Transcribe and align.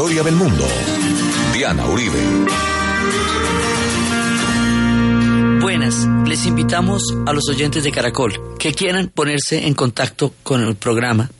historia 0.00 0.22
del 0.22 0.34
mundo. 0.34 0.66
Diana 1.52 1.86
Uribe. 1.86 2.18
Buenas, 5.60 6.08
les 6.26 6.46
invitamos 6.46 7.02
a 7.26 7.34
los 7.34 7.46
oyentes 7.50 7.84
de 7.84 7.92
Caracol 7.92 8.56
que 8.58 8.72
quieran 8.72 9.08
ponerse 9.08 9.66
en 9.66 9.74
contacto 9.74 10.32
con 10.42 10.64
el 10.64 10.76
programa. 10.76 11.30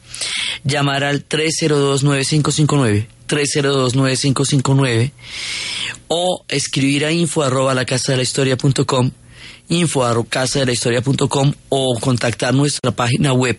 Llamar 0.63 1.05
al 1.05 1.27
302-9559, 1.27 3.07
302-9559 3.27 5.13
o 6.09 6.45
escribir 6.47 7.07
a 7.07 7.13
info 7.13 7.43
arroba 7.43 7.73
la 7.73 7.87
casa 7.87 8.13
de 8.13 8.19
la 8.19 8.25
historia 8.25 8.59
punto 8.59 8.85
com, 8.85 9.11
info 9.71 10.05
arroba 10.05 10.29
casa 10.29 10.59
de 10.59 10.67
la 10.67 10.73
historia 10.73 11.01
punto 11.01 11.31
com 11.31 11.51
o 11.71 11.99
contactar 11.99 12.53
nuestra 12.53 12.91
página 12.91 13.33
web 13.33 13.57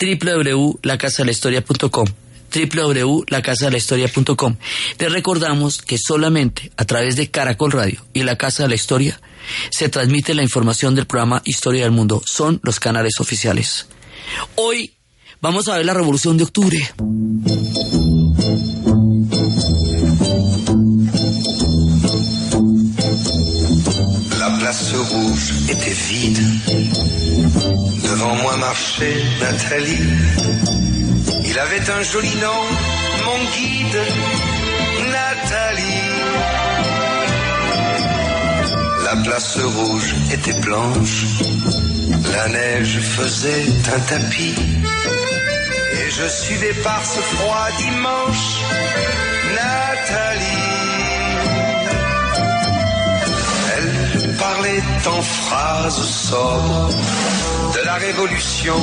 www.lacasadelahistoria.com 0.00 2.06
www.lacasadelahistoria.com 2.50 4.56
Les 4.98 5.12
recordamos 5.12 5.82
que 5.82 5.98
solamente 5.98 6.72
a 6.76 6.84
través 6.84 7.16
de 7.16 7.30
Caracol 7.30 7.72
Radio 7.72 8.04
y 8.12 8.24
La 8.24 8.36
Casa 8.36 8.64
de 8.64 8.70
la 8.70 8.74
Historia 8.74 9.20
se 9.70 9.88
transmite 9.88 10.34
la 10.34 10.42
información 10.42 10.94
del 10.94 11.06
programa 11.06 11.40
Historia 11.44 11.84
del 11.84 11.92
Mundo. 11.92 12.22
Son 12.24 12.60
los 12.62 12.80
canales 12.80 13.20
oficiales. 13.20 13.86
Hoy 14.56 14.94
vamos 15.40 15.68
a 15.68 15.76
ver 15.76 15.86
la 15.86 15.94
Revolución 15.94 16.36
de 16.36 16.44
Octubre. 16.44 16.78
La 24.38 24.58
place 24.58 24.94
rouge 24.94 25.52
était 25.68 25.96
vide. 26.08 26.40
Devant 28.02 28.34
moi 28.42 28.56
marchait 28.56 29.22
Nathalie. 29.40 30.89
Il 31.50 31.58
avait 31.58 31.90
un 31.90 32.02
joli 32.02 32.32
nom, 32.36 32.62
mon 33.24 33.38
guide, 33.56 34.00
Nathalie. 35.10 36.10
La 39.04 39.16
place 39.24 39.58
rouge 39.58 40.14
était 40.32 40.60
blanche, 40.60 41.24
la 42.32 42.48
neige 42.50 43.00
faisait 43.00 43.64
un 43.96 43.98
tapis. 43.98 44.54
Et 45.92 46.10
je 46.10 46.28
suivais 46.28 46.74
par 46.84 47.04
ce 47.04 47.18
froid 47.18 47.68
dimanche, 47.78 48.46
Nathalie. 49.56 50.70
Elle 53.76 54.36
parlait 54.36 54.82
en 55.04 55.20
phrases 55.20 56.04
sobres 56.30 56.90
de 57.74 57.84
la 57.84 57.94
révolution 57.94 58.76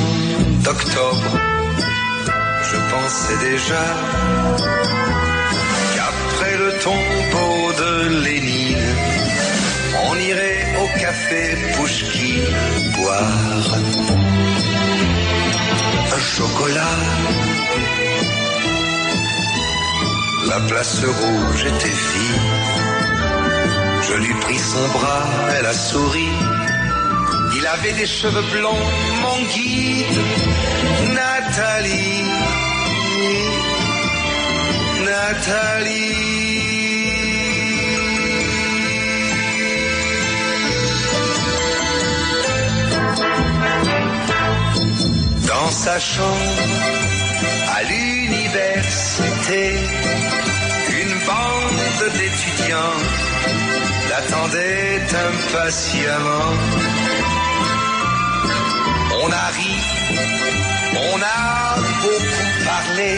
d'octobre. 0.66 1.57
Je 2.72 2.78
pensais 2.92 3.38
déjà 3.50 3.84
qu'après 5.96 6.58
le 6.58 6.70
tombeau 6.84 7.74
de 7.82 8.24
Lénine, 8.26 8.96
on 10.10 10.16
irait 10.20 10.66
au 10.82 11.00
café 11.00 11.58
Pouchki 11.76 12.42
boire 12.96 13.78
un 16.14 16.20
chocolat. 16.20 16.98
La 20.48 20.60
place 20.62 21.04
rouge 21.06 21.66
était 21.66 21.98
vide. 22.10 22.42
Je 24.02 24.14
lui 24.14 24.34
pris 24.42 24.60
son 24.60 24.88
bras, 24.90 25.26
elle 25.58 25.66
a 25.66 25.74
souri. 25.74 26.30
Il 27.68 27.80
avait 27.80 28.00
des 28.00 28.06
cheveux 28.06 28.44
blonds, 28.54 28.86
mon 29.22 29.42
guide, 29.54 30.06
Nathalie. 31.14 32.24
Nathalie. 35.04 36.14
Dans 45.46 45.70
sa 45.72 46.00
chambre, 46.00 46.38
à 47.76 47.84
l'université, 47.84 49.64
une 51.02 51.16
bande 51.28 52.12
d'étudiants 52.14 53.00
l'attendait 54.10 55.02
impatiemment. 55.28 56.97
On 59.28 59.30
a 59.30 59.48
ri, 59.58 59.76
on 60.96 61.22
a 61.22 61.76
beaucoup 61.82 62.24
parlé, 62.64 63.12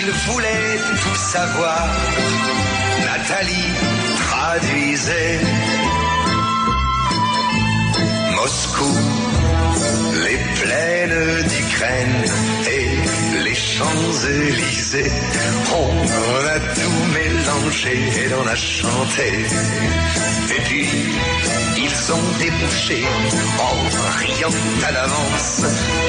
il 0.00 0.10
voulait 0.26 0.78
tout 1.00 1.14
savoir. 1.14 1.86
Nathalie 3.06 3.70
traduisait 4.18 5.40
Moscou, 8.34 8.94
les 10.24 10.38
plaines 10.60 11.48
d'Ukraine 11.50 12.24
et 12.66 13.44
les 13.44 13.54
Champs-Élysées. 13.54 15.12
On 15.72 16.46
a 16.46 16.58
tout 16.74 16.98
mélangé 17.14 17.92
et 17.92 18.34
on 18.34 18.46
a 18.48 18.56
chanté. 18.56 19.46
Et 20.56 20.60
puis, 20.62 20.88
ils 22.06 22.12
ont 22.12 22.38
débouché 22.38 23.02
en 23.60 24.18
riant 24.18 24.48
à 24.86 24.92
l'avance 24.92 25.62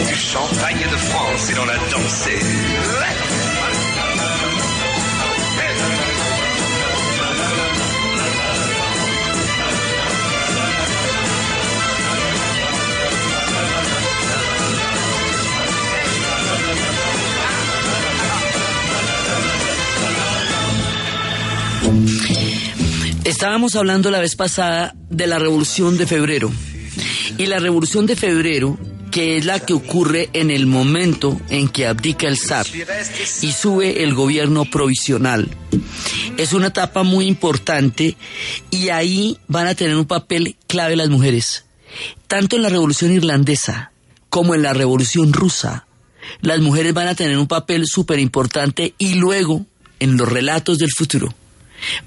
du 0.07 0.15
champagne 0.15 0.83
de 0.91 0.97
France 0.97 1.51
et 1.51 1.55
l'on 1.55 1.67
a 1.67 1.77
dansé. 1.89 3.44
Estábamos 23.45 23.75
hablando 23.75 24.09
la 24.09 24.21
vez 24.21 24.35
pasada 24.35 24.95
de 25.11 25.27
la 25.27 25.37
Revolución 25.37 25.99
de 25.99 26.07
Febrero. 26.07 26.51
Y 27.37 27.45
la 27.45 27.59
Revolución 27.59 28.07
de 28.07 28.15
Febrero, 28.15 28.75
que 29.11 29.37
es 29.37 29.45
la 29.45 29.59
que 29.59 29.73
ocurre 29.73 30.31
en 30.33 30.49
el 30.49 30.65
momento 30.65 31.39
en 31.49 31.69
que 31.69 31.85
abdica 31.85 32.27
el 32.27 32.39
zar 32.39 32.65
y 33.43 33.51
sube 33.51 34.01
el 34.01 34.15
gobierno 34.15 34.65
provisional, 34.65 35.47
es 36.37 36.53
una 36.53 36.69
etapa 36.69 37.03
muy 37.03 37.27
importante 37.27 38.17
y 38.71 38.89
ahí 38.89 39.37
van 39.47 39.67
a 39.67 39.75
tener 39.75 39.95
un 39.95 40.05
papel 40.05 40.55
clave 40.65 40.95
las 40.95 41.09
mujeres. 41.09 41.65
Tanto 42.25 42.55
en 42.55 42.63
la 42.63 42.69
Revolución 42.69 43.11
Irlandesa 43.11 43.91
como 44.31 44.55
en 44.55 44.63
la 44.63 44.73
Revolución 44.73 45.33
Rusa, 45.33 45.85
las 46.41 46.61
mujeres 46.61 46.95
van 46.95 47.09
a 47.09 47.15
tener 47.15 47.37
un 47.37 47.47
papel 47.47 47.83
súper 47.85 48.17
importante 48.17 48.95
y 48.97 49.13
luego 49.13 49.67
en 49.99 50.17
los 50.17 50.27
relatos 50.27 50.79
del 50.79 50.89
futuro 50.89 51.35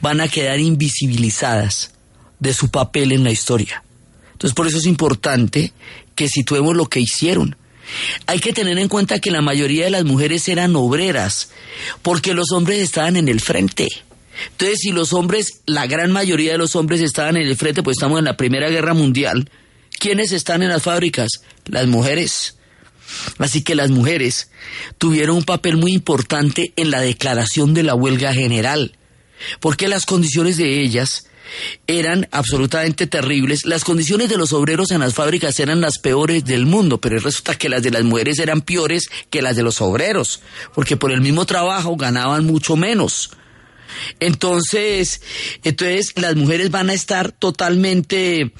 van 0.00 0.20
a 0.20 0.28
quedar 0.28 0.60
invisibilizadas 0.60 1.92
de 2.38 2.54
su 2.54 2.70
papel 2.70 3.12
en 3.12 3.24
la 3.24 3.30
historia. 3.30 3.82
Entonces 4.32 4.54
por 4.54 4.66
eso 4.66 4.78
es 4.78 4.86
importante 4.86 5.72
que 6.14 6.28
situemos 6.28 6.76
lo 6.76 6.86
que 6.86 7.00
hicieron. 7.00 7.56
Hay 8.26 8.40
que 8.40 8.52
tener 8.52 8.78
en 8.78 8.88
cuenta 8.88 9.18
que 9.18 9.30
la 9.30 9.40
mayoría 9.40 9.84
de 9.84 9.90
las 9.90 10.04
mujeres 10.04 10.46
eran 10.48 10.76
obreras, 10.76 11.50
porque 12.02 12.34
los 12.34 12.52
hombres 12.52 12.80
estaban 12.80 13.16
en 13.16 13.28
el 13.28 13.40
frente. 13.40 13.88
Entonces, 14.50 14.80
si 14.80 14.92
los 14.92 15.12
hombres, 15.12 15.62
la 15.66 15.86
gran 15.86 16.12
mayoría 16.12 16.52
de 16.52 16.58
los 16.58 16.76
hombres 16.76 17.00
estaban 17.00 17.36
en 17.36 17.46
el 17.46 17.56
frente, 17.56 17.82
pues 17.82 17.96
estamos 17.96 18.18
en 18.18 18.26
la 18.26 18.36
Primera 18.36 18.68
Guerra 18.68 18.94
Mundial, 18.94 19.50
¿quiénes 19.98 20.32
están 20.32 20.62
en 20.62 20.68
las 20.68 20.82
fábricas? 20.82 21.28
Las 21.66 21.86
mujeres. 21.86 22.56
Así 23.38 23.62
que 23.62 23.74
las 23.74 23.90
mujeres 23.90 24.50
tuvieron 24.98 25.38
un 25.38 25.44
papel 25.44 25.76
muy 25.76 25.92
importante 25.92 26.72
en 26.76 26.90
la 26.90 27.00
declaración 27.00 27.74
de 27.74 27.82
la 27.82 27.94
huelga 27.94 28.34
general 28.34 28.97
porque 29.60 29.88
las 29.88 30.06
condiciones 30.06 30.56
de 30.56 30.80
ellas 30.80 31.26
eran 31.86 32.28
absolutamente 32.30 33.06
terribles. 33.06 33.64
Las 33.64 33.84
condiciones 33.84 34.28
de 34.28 34.36
los 34.36 34.52
obreros 34.52 34.90
en 34.90 35.00
las 35.00 35.14
fábricas 35.14 35.58
eran 35.60 35.80
las 35.80 35.98
peores 35.98 36.44
del 36.44 36.66
mundo, 36.66 37.00
pero 37.00 37.18
resulta 37.18 37.56
que 37.56 37.68
las 37.68 37.82
de 37.82 37.90
las 37.90 38.04
mujeres 38.04 38.38
eran 38.38 38.60
peores 38.60 39.08
que 39.30 39.42
las 39.42 39.56
de 39.56 39.62
los 39.62 39.80
obreros, 39.80 40.40
porque 40.74 40.96
por 40.96 41.12
el 41.12 41.20
mismo 41.20 41.46
trabajo 41.46 41.96
ganaban 41.96 42.44
mucho 42.44 42.76
menos. 42.76 43.30
Entonces, 44.20 45.22
entonces 45.64 46.12
las 46.16 46.36
mujeres 46.36 46.70
van 46.70 46.90
a 46.90 46.94
estar 46.94 47.32
totalmente 47.32 48.52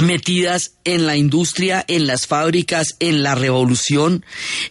metidas 0.00 0.72
en 0.84 1.06
la 1.06 1.16
industria, 1.16 1.84
en 1.86 2.06
las 2.06 2.26
fábricas, 2.26 2.96
en 2.98 3.22
la 3.22 3.34
revolución. 3.34 4.24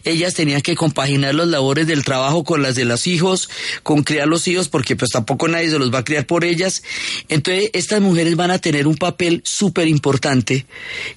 Ellas 0.04 0.34
tenían 0.34 0.62
que 0.62 0.74
compaginar 0.74 1.34
las 1.34 1.48
labores 1.48 1.86
del 1.86 2.04
trabajo 2.04 2.44
con 2.44 2.62
las 2.62 2.74
de 2.74 2.84
los 2.84 3.06
hijos, 3.06 3.48
con 3.82 4.02
criar 4.02 4.28
los 4.28 4.48
hijos, 4.48 4.68
porque 4.68 4.96
pues 4.96 5.10
tampoco 5.10 5.48
nadie 5.48 5.70
se 5.70 5.78
los 5.78 5.92
va 5.92 6.00
a 6.00 6.04
criar 6.04 6.26
por 6.26 6.44
ellas. 6.44 6.82
Entonces, 7.28 7.70
estas 7.72 8.00
mujeres 8.00 8.36
van 8.36 8.50
a 8.50 8.58
tener 8.58 8.86
un 8.86 8.96
papel 8.96 9.42
súper 9.44 9.88
importante 9.88 10.66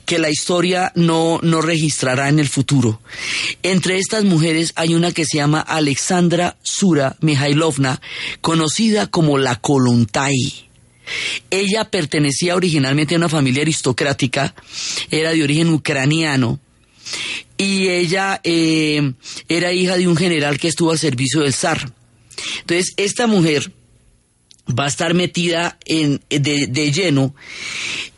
que 0.06 0.20
la 0.20 0.30
historia 0.30 0.92
no, 0.96 1.40
no 1.42 1.62
registrará 1.62 2.30
en 2.30 2.40
el 2.40 2.48
futuro. 2.48 3.02
Entre 3.64 3.98
estas 3.98 4.24
mujeres 4.24 4.74
hay 4.76 4.94
una 4.94 5.12
que 5.12 5.26
se 5.26 5.38
llama 5.38 5.62
Alexandra 5.62 6.58
Sura 6.62 7.16
Mihailovna, 7.22 8.02
conocida 8.42 9.08
como 9.08 9.38
la 9.38 9.56
Kolontai. 9.56 10.66
Ella 11.50 11.90
pertenecía 11.90 12.56
originalmente 12.56 13.16
a 13.16 13.18
una 13.18 13.30
familia 13.30 13.62
aristocrática, 13.62 14.54
era 15.12 15.32
de 15.32 15.44
origen 15.44 15.70
ucraniano, 15.70 16.60
y 17.58 17.88
ella 17.88 18.42
eh, 18.44 19.14
era 19.48 19.72
hija 19.72 19.98
de 19.98 20.08
un 20.08 20.18
general 20.18 20.60
que 20.60 20.68
estuvo 20.68 20.92
al 20.92 21.00
servicio 21.00 21.42
del 21.42 21.54
zar. 21.54 21.92
Entonces, 22.62 22.94
esta 22.98 23.28
mujer 23.28 23.72
va 24.68 24.86
a 24.86 24.88
estar 24.88 25.14
metida 25.14 25.78
en, 25.86 26.22
de, 26.30 26.92
lleno. 26.92 27.36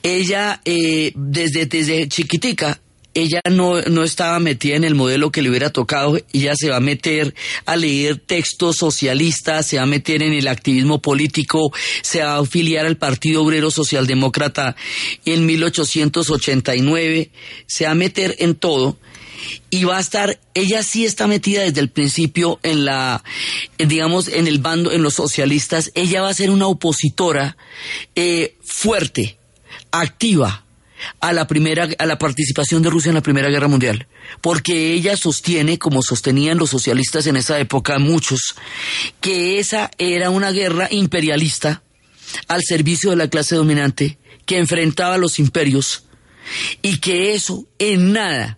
Ella, 0.02 0.62
eh, 0.66 1.12
desde, 1.16 1.66
desde 1.66 2.08
chiquitica, 2.08 2.80
ella 3.18 3.42
no, 3.50 3.82
no 3.82 4.04
estaba 4.04 4.38
metida 4.38 4.76
en 4.76 4.84
el 4.84 4.94
modelo 4.94 5.32
que 5.32 5.42
le 5.42 5.50
hubiera 5.50 5.72
tocado, 5.72 6.20
ella 6.34 6.54
se 6.56 6.70
va 6.70 6.76
a 6.76 6.82
meter 6.82 7.34
a 7.66 7.76
leer 7.76 8.20
textos 8.20 8.78
socialistas, 8.78 9.66
se 9.66 9.78
va 9.78 9.84
a 9.84 9.88
meter 9.88 10.22
en 10.22 10.34
el 10.34 10.48
activismo 10.48 11.02
político, 11.02 11.74
se 12.04 12.22
va 12.22 12.36
a 12.36 12.40
afiliar 12.40 12.86
al 12.86 12.98
Partido 12.98 13.42
Obrero 13.42 13.72
Socialdemócrata 13.72 14.76
en 15.26 15.48
1889, 15.48 17.32
se 17.66 17.86
va 17.86 17.92
a 17.92 17.96
meter 17.96 18.36
en 18.38 18.54
todo 18.54 19.00
y 19.72 19.84
va 19.84 19.98
a 19.98 20.02
estar, 20.02 20.40
ella 20.54 20.84
sí 20.84 21.04
está 21.04 21.26
metida 21.26 21.64
desde 21.64 21.82
el 21.82 21.90
principio 21.90 22.60
en 22.62 22.86
la, 22.86 23.24
digamos, 23.80 24.28
en 24.28 24.46
el 24.46 24.60
bando, 24.60 24.92
en 24.92 25.02
los 25.02 25.16
socialistas, 25.16 25.92
ella 25.96 26.22
va 26.22 26.30
a 26.30 26.36
ser 26.36 26.52
una 26.52 26.68
opositora 26.68 27.58
eh, 28.14 28.56
fuerte, 28.64 29.40
activa, 29.90 30.67
a 31.20 31.34
la 31.34 31.48
primera 31.48 31.88
a 31.98 32.06
la 32.06 32.18
participación 32.18 32.82
de 32.82 32.90
Rusia 32.90 33.10
en 33.10 33.16
la 33.16 33.22
Primera 33.22 33.50
Guerra 33.50 33.68
Mundial, 33.68 34.08
porque 34.42 34.94
ella 34.94 35.18
sostiene, 35.18 35.78
como 35.78 36.02
sostenían 36.02 36.58
los 36.58 36.70
socialistas 36.70 37.28
en 37.28 37.38
esa 37.38 37.60
época 37.60 38.00
muchos, 38.00 38.56
que 39.22 39.60
esa 39.60 39.92
era 39.98 40.30
una 40.30 40.52
guerra 40.52 40.88
imperialista 40.92 41.84
al 42.48 42.62
servicio 42.64 43.10
de 43.12 43.16
la 43.16 43.30
clase 43.30 43.56
dominante 43.56 44.18
que 44.46 44.58
enfrentaba 44.58 45.16
a 45.16 45.20
los 45.20 45.40
imperios 45.40 46.04
y 46.82 46.98
que 46.98 47.34
eso 47.34 47.68
en 47.80 48.14
nada 48.14 48.58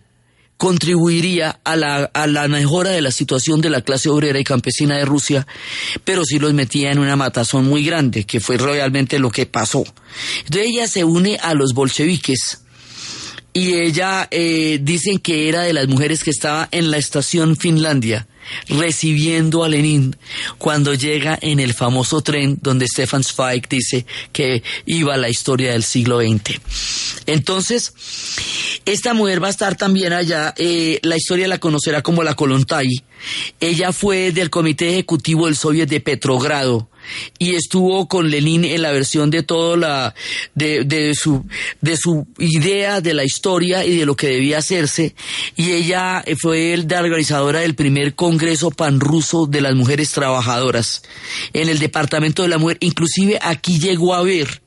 contribuiría 0.60 1.58
a 1.64 1.74
la, 1.74 2.04
a 2.12 2.26
la 2.26 2.46
mejora 2.46 2.90
de 2.90 3.00
la 3.00 3.10
situación 3.10 3.62
de 3.62 3.70
la 3.70 3.80
clase 3.80 4.10
obrera 4.10 4.38
y 4.38 4.44
campesina 4.44 4.98
de 4.98 5.06
Rusia, 5.06 5.46
pero 6.04 6.22
sí 6.22 6.38
los 6.38 6.52
metía 6.52 6.92
en 6.92 6.98
una 6.98 7.16
matazón 7.16 7.64
muy 7.64 7.82
grande, 7.82 8.24
que 8.24 8.40
fue 8.40 8.58
realmente 8.58 9.18
lo 9.18 9.30
que 9.30 9.46
pasó. 9.46 9.84
Entonces 10.44 10.66
ella 10.66 10.86
se 10.86 11.02
une 11.02 11.38
a 11.42 11.54
los 11.54 11.72
bolcheviques 11.72 12.60
y 13.54 13.72
ella 13.72 14.28
eh, 14.30 14.78
dicen 14.82 15.18
que 15.18 15.48
era 15.48 15.62
de 15.62 15.72
las 15.72 15.88
mujeres 15.88 16.22
que 16.22 16.30
estaba 16.30 16.68
en 16.72 16.90
la 16.90 16.98
estación 16.98 17.56
Finlandia 17.56 18.28
recibiendo 18.68 19.64
a 19.64 19.68
Lenin 19.68 20.16
cuando 20.58 20.94
llega 20.94 21.38
en 21.40 21.60
el 21.60 21.74
famoso 21.74 22.20
tren 22.22 22.58
donde 22.60 22.86
Stefan 22.86 23.24
Zweig 23.24 23.68
dice 23.68 24.06
que 24.32 24.62
iba 24.86 25.16
la 25.16 25.28
historia 25.28 25.72
del 25.72 25.82
siglo 25.82 26.20
XX. 26.20 26.60
Entonces, 27.26 27.92
esta 28.84 29.14
mujer 29.14 29.42
va 29.42 29.48
a 29.48 29.50
estar 29.50 29.76
también 29.76 30.12
allá, 30.12 30.54
eh, 30.56 30.98
la 31.02 31.16
historia 31.16 31.48
la 31.48 31.58
conocerá 31.58 32.02
como 32.02 32.22
la 32.22 32.34
Kolontai. 32.34 33.02
Ella 33.60 33.92
fue 33.92 34.32
del 34.32 34.50
comité 34.50 34.90
ejecutivo 34.90 35.46
del 35.46 35.56
Soviet 35.56 35.88
de 35.88 36.00
Petrogrado 36.00 36.88
y 37.38 37.54
estuvo 37.54 38.06
con 38.08 38.30
Lenin 38.30 38.64
en 38.64 38.82
la 38.82 38.92
versión 38.92 39.30
de 39.30 39.42
todo 39.42 39.76
la 39.76 40.14
de, 40.54 40.84
de, 40.84 41.14
su 41.14 41.44
de 41.80 41.96
su 41.96 42.26
idea 42.38 43.00
de 43.00 43.14
la 43.14 43.24
historia 43.24 43.84
y 43.84 43.96
de 43.96 44.06
lo 44.06 44.16
que 44.16 44.28
debía 44.28 44.58
hacerse. 44.58 45.14
Y 45.56 45.72
ella 45.72 46.24
fue 46.40 46.76
la 46.88 47.00
organizadora 47.00 47.60
del 47.60 47.74
primer 47.74 48.14
congreso 48.14 48.70
panruso 48.70 49.46
de 49.46 49.60
las 49.60 49.74
mujeres 49.74 50.10
trabajadoras 50.12 51.02
en 51.52 51.68
el 51.68 51.78
departamento 51.78 52.42
de 52.42 52.48
la 52.48 52.58
mujer. 52.58 52.78
Inclusive 52.80 53.38
aquí 53.40 53.78
llegó 53.78 54.14
a 54.14 54.22
ver 54.22 54.62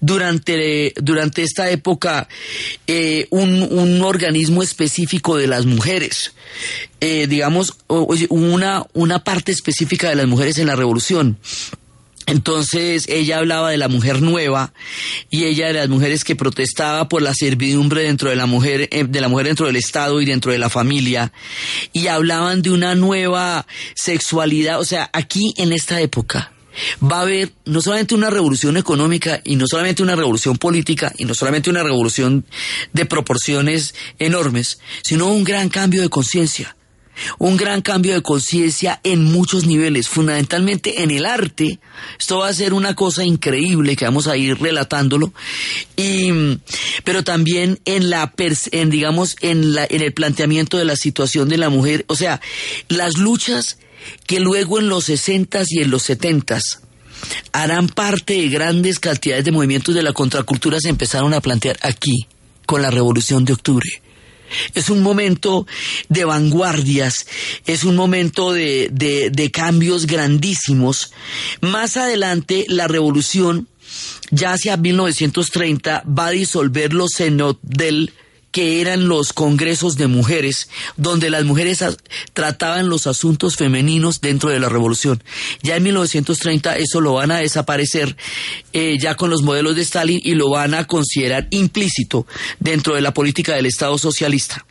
durante, 0.00 0.92
durante 0.96 1.42
esta 1.42 1.70
época 1.70 2.28
eh, 2.86 3.26
un, 3.30 3.62
un, 3.62 4.02
organismo 4.02 4.62
específico 4.62 5.36
de 5.36 5.46
las 5.46 5.66
mujeres, 5.66 6.32
eh, 7.00 7.26
digamos, 7.26 7.76
una, 7.88 8.86
una 8.92 9.24
parte 9.24 9.52
específica 9.52 10.08
de 10.08 10.16
las 10.16 10.26
mujeres 10.26 10.58
en 10.58 10.66
la 10.66 10.76
revolución. 10.76 11.38
Entonces 12.26 13.06
ella 13.08 13.38
hablaba 13.38 13.70
de 13.70 13.76
la 13.76 13.88
mujer 13.88 14.22
nueva 14.22 14.72
y 15.30 15.44
ella 15.44 15.66
de 15.66 15.74
las 15.74 15.88
mujeres 15.88 16.24
que 16.24 16.36
protestaba 16.36 17.06
por 17.08 17.20
la 17.20 17.34
servidumbre 17.34 18.02
dentro 18.02 18.30
de 18.30 18.36
la 18.36 18.46
mujer, 18.46 18.88
eh, 18.92 19.04
de 19.06 19.20
la 19.20 19.28
mujer 19.28 19.46
dentro 19.46 19.66
del 19.66 19.76
Estado 19.76 20.20
y 20.20 20.24
dentro 20.24 20.50
de 20.50 20.58
la 20.58 20.70
familia 20.70 21.32
y 21.92 22.06
hablaban 22.06 22.62
de 22.62 22.70
una 22.70 22.94
nueva 22.94 23.66
sexualidad, 23.94 24.80
o 24.80 24.84
sea, 24.84 25.10
aquí 25.12 25.52
en 25.58 25.72
esta 25.72 26.00
época 26.00 26.54
va 27.02 27.18
a 27.18 27.22
haber 27.22 27.52
no 27.64 27.80
solamente 27.80 28.14
una 28.14 28.30
revolución 28.30 28.76
económica 28.76 29.40
y 29.44 29.56
no 29.56 29.66
solamente 29.66 30.02
una 30.02 30.16
revolución 30.16 30.56
política 30.56 31.12
y 31.16 31.24
no 31.24 31.34
solamente 31.34 31.70
una 31.70 31.82
revolución 31.82 32.44
de 32.92 33.06
proporciones 33.06 33.94
enormes, 34.18 34.78
sino 35.02 35.28
un 35.28 35.44
gran 35.44 35.68
cambio 35.68 36.02
de 36.02 36.08
conciencia. 36.08 36.76
Un 37.38 37.56
gran 37.56 37.80
cambio 37.80 38.14
de 38.14 38.22
conciencia 38.22 39.00
en 39.04 39.22
muchos 39.22 39.66
niveles, 39.66 40.08
fundamentalmente 40.08 41.02
en 41.02 41.12
el 41.12 41.26
arte. 41.26 41.78
Esto 42.18 42.38
va 42.38 42.48
a 42.48 42.52
ser 42.54 42.74
una 42.74 42.94
cosa 42.94 43.24
increíble 43.24 43.94
que 43.94 44.04
vamos 44.04 44.26
a 44.26 44.36
ir 44.36 44.60
relatándolo. 44.60 45.32
Y, 45.96 46.58
pero 47.04 47.22
también 47.22 47.78
en 47.84 48.10
la, 48.10 48.32
digamos, 48.88 49.36
en 49.42 49.74
la, 49.74 49.86
en 49.88 50.02
el 50.02 50.12
planteamiento 50.12 50.76
de 50.76 50.86
la 50.86 50.96
situación 50.96 51.48
de 51.48 51.58
la 51.58 51.68
mujer. 51.68 52.04
O 52.08 52.16
sea, 52.16 52.40
las 52.88 53.16
luchas 53.16 53.78
que 54.26 54.40
luego 54.40 54.78
en 54.78 54.88
los 54.88 55.04
60 55.04 55.62
y 55.68 55.82
en 55.82 55.90
los 55.90 56.02
70 56.02 56.60
harán 57.52 57.88
parte 57.88 58.34
de 58.34 58.48
grandes 58.48 59.00
cantidades 59.00 59.44
de 59.44 59.52
movimientos 59.52 59.94
de 59.94 60.02
la 60.02 60.12
contracultura 60.12 60.80
se 60.80 60.88
empezaron 60.88 61.34
a 61.34 61.40
plantear 61.40 61.78
aquí, 61.82 62.26
con 62.66 62.82
la 62.82 62.90
Revolución 62.90 63.44
de 63.44 63.52
Octubre. 63.52 63.88
Es 64.74 64.88
un 64.90 65.02
momento 65.02 65.66
de 66.08 66.24
vanguardias, 66.24 67.26
es 67.66 67.84
un 67.84 67.96
momento 67.96 68.52
de, 68.52 68.88
de, 68.90 69.50
cambios 69.50 70.06
grandísimos. 70.06 71.12
Más 71.60 71.96
adelante, 71.96 72.64
la 72.68 72.86
revolución, 72.86 73.68
ya 74.30 74.52
hacia 74.52 74.76
1930, 74.76 76.04
va 76.06 76.26
a 76.26 76.30
disolver 76.30 76.92
los 76.92 77.10
del 77.62 78.12
que 78.54 78.80
eran 78.80 79.08
los 79.08 79.32
congresos 79.32 79.96
de 79.96 80.06
mujeres, 80.06 80.68
donde 80.96 81.28
las 81.28 81.42
mujeres 81.42 81.84
trataban 82.34 82.88
los 82.88 83.08
asuntos 83.08 83.56
femeninos 83.56 84.20
dentro 84.20 84.48
de 84.48 84.60
la 84.60 84.68
revolución. 84.68 85.20
Ya 85.64 85.74
en 85.74 85.82
1930 85.82 86.76
eso 86.76 87.00
lo 87.00 87.14
van 87.14 87.32
a 87.32 87.38
desaparecer 87.38 88.16
eh, 88.72 88.96
ya 89.00 89.16
con 89.16 89.28
los 89.28 89.42
modelos 89.42 89.74
de 89.74 89.82
Stalin 89.82 90.20
y 90.22 90.36
lo 90.36 90.50
van 90.50 90.74
a 90.74 90.86
considerar 90.86 91.48
implícito 91.50 92.28
dentro 92.60 92.94
de 92.94 93.00
la 93.00 93.12
política 93.12 93.56
del 93.56 93.66
Estado 93.66 93.98
socialista. 93.98 94.64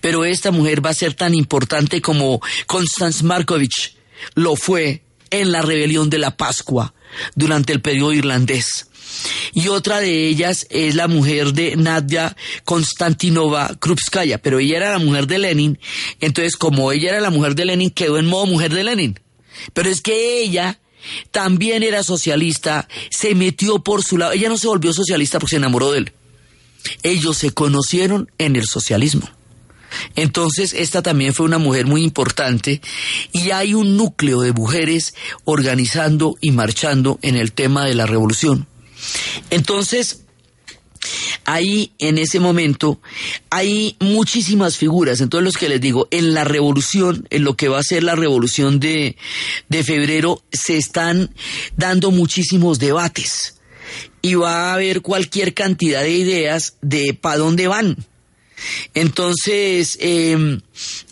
Pero 0.00 0.24
esta 0.24 0.52
mujer 0.52 0.86
va 0.86 0.90
a 0.90 0.94
ser 0.94 1.14
tan 1.14 1.34
importante 1.34 2.00
como 2.00 2.40
Konstanz 2.68 3.24
Markovich 3.24 3.96
lo 4.36 4.54
fue 4.54 5.02
en 5.30 5.50
la 5.50 5.62
rebelión 5.62 6.10
de 6.10 6.18
la 6.18 6.36
Pascua 6.36 6.94
durante 7.34 7.72
el 7.72 7.80
periodo 7.80 8.12
irlandés 8.12 8.85
y 9.52 9.68
otra 9.68 10.00
de 10.00 10.28
ellas 10.28 10.66
es 10.70 10.94
la 10.94 11.08
mujer 11.08 11.52
de 11.52 11.76
Nadia 11.76 12.36
Konstantinova 12.64 13.76
Krupskaya, 13.78 14.38
pero 14.38 14.58
ella 14.58 14.76
era 14.78 14.92
la 14.92 14.98
mujer 14.98 15.26
de 15.26 15.38
Lenin, 15.38 15.78
entonces 16.20 16.56
como 16.56 16.92
ella 16.92 17.10
era 17.10 17.20
la 17.20 17.30
mujer 17.30 17.54
de 17.54 17.64
Lenin, 17.64 17.90
quedó 17.90 18.18
en 18.18 18.26
modo 18.26 18.46
mujer 18.46 18.72
de 18.74 18.84
Lenin. 18.84 19.20
Pero 19.72 19.88
es 19.88 20.02
que 20.02 20.42
ella 20.42 20.80
también 21.30 21.82
era 21.82 22.02
socialista, 22.02 22.88
se 23.10 23.34
metió 23.34 23.78
por 23.78 24.02
su 24.02 24.18
lado, 24.18 24.32
ella 24.32 24.48
no 24.48 24.58
se 24.58 24.68
volvió 24.68 24.92
socialista 24.92 25.38
porque 25.38 25.50
se 25.50 25.56
enamoró 25.56 25.92
de 25.92 25.98
él. 25.98 26.12
Ellos 27.02 27.38
se 27.38 27.50
conocieron 27.50 28.30
en 28.38 28.56
el 28.56 28.66
socialismo. 28.66 29.28
Entonces, 30.14 30.72
esta 30.74 31.02
también 31.02 31.32
fue 31.32 31.46
una 31.46 31.58
mujer 31.58 31.86
muy 31.86 32.02
importante 32.02 32.80
y 33.32 33.50
hay 33.50 33.74
un 33.74 33.96
núcleo 33.96 34.40
de 34.40 34.52
mujeres 34.52 35.14
organizando 35.44 36.36
y 36.40 36.50
marchando 36.50 37.18
en 37.22 37.36
el 37.36 37.52
tema 37.52 37.84
de 37.84 37.94
la 37.94 38.06
revolución. 38.06 38.66
Entonces, 39.50 40.22
ahí 41.44 41.92
en 41.98 42.18
ese 42.18 42.40
momento 42.40 43.00
hay 43.50 43.96
muchísimas 44.00 44.76
figuras. 44.76 45.20
Entonces, 45.20 45.44
los 45.44 45.56
que 45.56 45.68
les 45.68 45.80
digo, 45.80 46.08
en 46.10 46.34
la 46.34 46.44
revolución, 46.44 47.26
en 47.30 47.44
lo 47.44 47.56
que 47.56 47.68
va 47.68 47.78
a 47.78 47.82
ser 47.82 48.02
la 48.02 48.16
revolución 48.16 48.80
de, 48.80 49.16
de 49.68 49.84
febrero, 49.84 50.42
se 50.52 50.76
están 50.76 51.30
dando 51.76 52.10
muchísimos 52.10 52.78
debates. 52.78 53.54
y 54.22 54.34
va 54.34 54.70
a 54.70 54.74
haber 54.74 55.02
cualquier 55.02 55.54
cantidad 55.54 56.02
de 56.02 56.10
ideas 56.10 56.76
de 56.82 57.14
para 57.14 57.38
dónde 57.38 57.68
van. 57.68 57.96
Entonces, 58.94 59.98
em, 60.00 60.60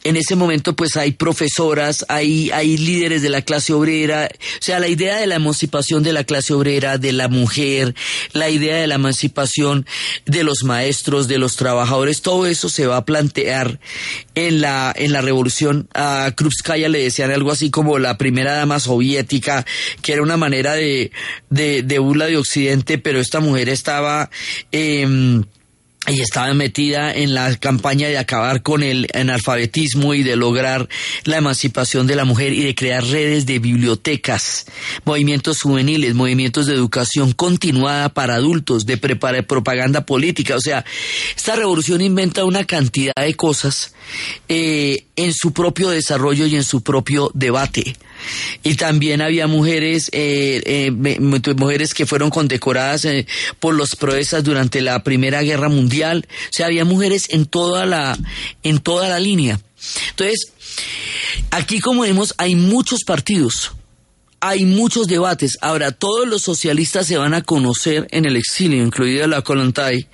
en 0.04 0.16
ese 0.16 0.36
momento, 0.36 0.74
pues 0.76 0.96
hay 0.96 1.12
profesoras, 1.12 2.04
hay, 2.08 2.50
hay 2.50 2.76
líderes 2.76 3.22
de 3.22 3.30
la 3.30 3.42
clase 3.42 3.72
obrera, 3.72 4.28
o 4.32 4.62
sea, 4.62 4.80
la 4.80 4.88
idea 4.88 5.18
de 5.18 5.26
la 5.26 5.36
emancipación 5.36 6.02
de 6.02 6.12
la 6.12 6.24
clase 6.24 6.52
obrera, 6.52 6.98
de 6.98 7.12
la 7.12 7.28
mujer, 7.28 7.94
la 8.32 8.50
idea 8.50 8.76
de 8.76 8.86
la 8.86 8.96
emancipación 8.96 9.86
de 10.26 10.44
los 10.44 10.64
maestros, 10.64 11.28
de 11.28 11.38
los 11.38 11.56
trabajadores, 11.56 12.22
todo 12.22 12.46
eso 12.46 12.68
se 12.68 12.86
va 12.86 12.98
a 12.98 13.04
plantear 13.04 13.80
en 14.34 14.60
la, 14.60 14.92
en 14.96 15.12
la 15.12 15.20
revolución. 15.20 15.88
A 15.94 16.32
Krupskaya 16.36 16.88
le 16.88 17.02
decían 17.02 17.30
algo 17.30 17.50
así 17.50 17.70
como 17.70 17.98
la 17.98 18.18
primera 18.18 18.54
dama 18.54 18.80
soviética, 18.80 19.64
que 20.02 20.12
era 20.12 20.22
una 20.22 20.36
manera 20.36 20.74
de, 20.74 21.12
de, 21.50 21.82
de 21.82 21.98
burla 21.98 22.26
de 22.26 22.36
Occidente, 22.36 22.98
pero 22.98 23.20
esta 23.20 23.40
mujer 23.40 23.68
estaba, 23.68 24.30
eh, 24.72 25.42
y 26.06 26.20
estaba 26.20 26.52
metida 26.52 27.14
en 27.14 27.34
la 27.34 27.56
campaña 27.56 28.08
de 28.08 28.18
acabar 28.18 28.62
con 28.62 28.82
el 28.82 29.08
analfabetismo 29.14 30.14
y 30.14 30.23
de 30.23 30.37
lograr 30.37 30.88
la 31.25 31.38
emancipación 31.38 32.06
de 32.06 32.16
la 32.16 32.25
mujer 32.25 32.52
y 32.52 32.62
de 32.62 32.75
crear 32.75 33.04
redes 33.04 33.46
de 33.46 33.58
bibliotecas, 33.58 34.66
movimientos 35.04 35.62
juveniles, 35.62 36.14
movimientos 36.14 36.66
de 36.66 36.75
educación 36.75 37.32
continuada 37.32 38.11
para 38.11 38.34
adultos, 38.34 38.84
de 38.84 38.99
propaganda 38.99 40.04
política. 40.04 40.56
O 40.56 40.61
sea, 40.61 40.84
esta 41.37 41.56
revolución 41.56 42.00
inventa 42.00 42.44
una 42.44 42.64
cantidad 42.64 43.14
de 43.16 43.34
cosas 43.34 43.93
eh, 44.49 45.04
en 45.16 45.32
su 45.32 45.52
propio 45.52 45.90
desarrollo 45.90 46.46
y 46.46 46.56
en 46.56 46.64
su 46.64 46.82
propio 46.82 47.30
debate 47.34 47.96
y 48.62 48.75
también 48.75 49.20
había 49.20 49.46
mujeres 49.46 50.08
eh, 50.12 50.62
eh, 50.64 51.20
mujeres 51.56 51.94
que 51.94 52.06
fueron 52.06 52.30
condecoradas 52.30 53.04
eh, 53.04 53.26
por 53.61 53.75
los 53.75 53.96
proezas 53.96 54.44
durante 54.44 54.80
la 54.80 55.02
Primera 55.02 55.42
Guerra 55.42 55.68
Mundial 55.68 56.26
o 56.28 56.52
sea 56.52 56.66
había 56.66 56.84
mujeres 56.84 57.28
en 57.30 57.46
toda 57.46 57.87
la 57.87 58.18
en 58.62 58.78
toda 58.78 59.08
la 59.08 59.20
línea 59.20 59.61
entonces 60.11 60.52
aquí 61.50 61.80
como 61.80 62.02
vemos 62.02 62.34
hay 62.38 62.54
muchos 62.54 63.04
partidos 63.04 63.73
hay 64.46 64.66
muchos 64.66 65.06
debates. 65.06 65.56
Ahora, 65.62 65.90
todos 65.90 66.28
los 66.28 66.42
socialistas 66.42 67.06
se 67.06 67.16
van 67.16 67.32
a 67.32 67.40
conocer 67.40 68.06
en 68.11 68.26
el 68.26 68.37
exilio, 68.37 68.82
incluida 68.82 69.26
la 69.26 69.40
Kolontai, 69.40 70.06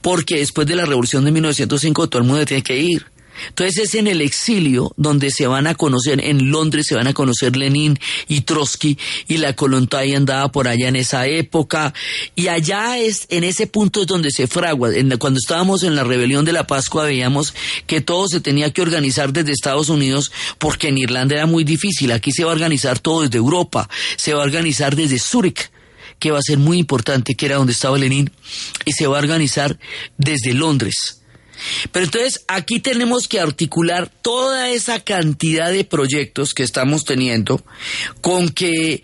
porque 0.00 0.36
después 0.36 0.66
de 0.66 0.74
la 0.74 0.86
revolución 0.86 1.22
de 1.26 1.32
1905 1.32 2.08
todo 2.08 2.22
el 2.22 2.26
mundo 2.26 2.46
tiene 2.46 2.62
que 2.62 2.78
ir. 2.78 3.04
Entonces 3.48 3.78
es 3.84 3.94
en 3.94 4.06
el 4.06 4.20
exilio 4.20 4.92
donde 4.96 5.30
se 5.30 5.46
van 5.46 5.66
a 5.66 5.74
conocer, 5.74 6.20
en 6.22 6.50
Londres 6.50 6.86
se 6.88 6.94
van 6.94 7.06
a 7.06 7.14
conocer 7.14 7.56
Lenin 7.56 7.98
y 8.28 8.42
Trotsky 8.42 8.98
y 9.26 9.38
la 9.38 9.54
Kolontai 9.54 10.14
andaba 10.14 10.50
por 10.50 10.68
allá 10.68 10.88
en 10.88 10.96
esa 10.96 11.26
época 11.26 11.94
y 12.34 12.48
allá 12.48 12.98
es, 12.98 13.26
en 13.30 13.44
ese 13.44 13.66
punto 13.66 14.02
es 14.02 14.06
donde 14.06 14.30
se 14.30 14.46
fragua. 14.46 14.90
cuando 15.18 15.38
estábamos 15.38 15.82
en 15.82 15.94
la 15.94 16.04
rebelión 16.04 16.44
de 16.44 16.52
la 16.52 16.66
Pascua 16.66 17.04
veíamos 17.04 17.54
que 17.86 18.00
todo 18.00 18.28
se 18.28 18.40
tenía 18.40 18.72
que 18.72 18.82
organizar 18.82 19.32
desde 19.32 19.52
Estados 19.52 19.88
Unidos 19.88 20.32
porque 20.58 20.88
en 20.88 20.98
Irlanda 20.98 21.34
era 21.34 21.46
muy 21.46 21.64
difícil. 21.64 22.12
Aquí 22.12 22.32
se 22.32 22.44
va 22.44 22.50
a 22.50 22.54
organizar 22.54 22.98
todo 22.98 23.22
desde 23.22 23.38
Europa, 23.38 23.88
se 24.16 24.34
va 24.34 24.42
a 24.42 24.44
organizar 24.44 24.96
desde 24.96 25.18
Zúrich 25.18 25.70
que 26.18 26.30
va 26.30 26.38
a 26.38 26.42
ser 26.42 26.58
muy 26.58 26.78
importante, 26.78 27.34
que 27.34 27.46
era 27.46 27.56
donde 27.56 27.72
estaba 27.72 27.96
Lenin, 27.96 28.30
y 28.84 28.92
se 28.92 29.06
va 29.06 29.16
a 29.18 29.20
organizar 29.20 29.78
desde 30.16 30.52
Londres. 30.52 31.17
Pero 31.92 32.04
entonces 32.04 32.44
aquí 32.48 32.80
tenemos 32.80 33.28
que 33.28 33.40
articular 33.40 34.10
toda 34.22 34.70
esa 34.70 35.00
cantidad 35.00 35.70
de 35.70 35.84
proyectos 35.84 36.54
que 36.54 36.62
estamos 36.62 37.04
teniendo 37.04 37.62
con 38.20 38.50
que, 38.50 39.02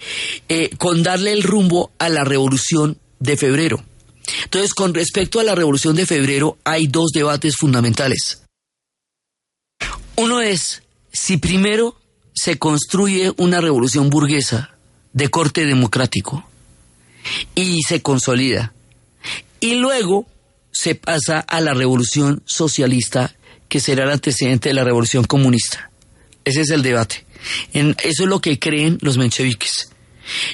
eh, 0.49 0.71
con 0.79 1.03
darle 1.03 1.33
el 1.33 1.43
rumbo 1.43 1.93
a 1.99 2.09
la 2.09 2.25
revolución 2.25 2.99
de 3.19 3.37
febrero. 3.37 3.85
Entonces, 4.45 4.75
con 4.75 4.95
respecto 4.95 5.41
a 5.41 5.45
la 5.45 5.55
revolución 5.55 5.97
de 5.97 6.07
febrero, 6.07 6.59
hay 6.65 6.87
dos 6.87 7.11
debates 7.13 7.57
fundamentales. 7.57 8.43
Uno 10.17 10.41
es 10.41 10.83
si 11.13 11.37
primero 11.37 11.97
se 12.35 12.59
construye 12.59 13.33
una 13.37 13.61
revolución 13.61 14.11
burguesa 14.11 14.77
de 15.13 15.29
corte 15.29 15.65
democrático 15.67 16.45
y 17.55 17.83
se 17.83 18.03
consolida. 18.03 18.73
Y 19.61 19.75
luego 19.75 20.27
se 20.75 20.97
pasa 20.97 21.39
a 21.39 21.61
la 21.61 21.73
revolución 21.73 22.43
socialista 22.45 23.35
que 23.69 23.81
será 23.81 24.05
el 24.05 24.11
antecedente 24.11 24.69
de 24.69 24.75
la 24.75 24.85
revolución 24.85 25.25
comunista. 25.25 25.91
Ese 26.45 26.63
es 26.63 26.71
el 26.71 26.83
debate. 26.83 27.25
Eso 27.73 28.25
es 28.25 28.29
lo 28.29 28.41
que 28.41 28.59
creen 28.59 28.99
los 29.01 29.17
mencheviques. 29.17 29.91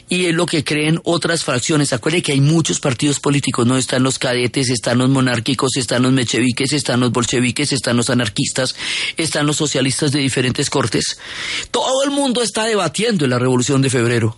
Y 0.09 0.27
es 0.27 0.35
lo 0.35 0.47
que 0.47 0.63
creen 0.63 1.01
otras 1.05 1.45
fracciones. 1.45 1.93
Acuérdense 1.93 2.25
que 2.25 2.33
hay 2.33 2.41
muchos 2.41 2.81
partidos 2.81 3.19
políticos, 3.19 3.67
¿no? 3.67 3.79
Están 3.79 4.03
los 4.03 4.19
cadetes, 4.19 4.69
están 4.69 4.99
los 4.99 5.09
monárquicos, 5.09 5.77
están 5.77 6.03
los 6.03 6.13
mencheviques, 6.13 6.73
están 6.73 7.01
los 7.01 7.13
bolcheviques, 7.13 7.73
están 7.73 7.97
los 7.97 8.11
anarquistas, 8.11 8.75
están 9.17 9.47
los 9.47 9.57
socialistas 9.57 10.13
de 10.13 10.21
diferentes 10.21 10.69
cortes. 10.69 11.19
Todo 11.71 12.05
el 12.05 12.11
mundo 12.11 12.43
está 12.43 12.65
debatiendo 12.65 13.25
en 13.25 13.31
la 13.31 13.39
revolución 13.39 13.81
de 13.81 13.91
febrero. 13.91 14.37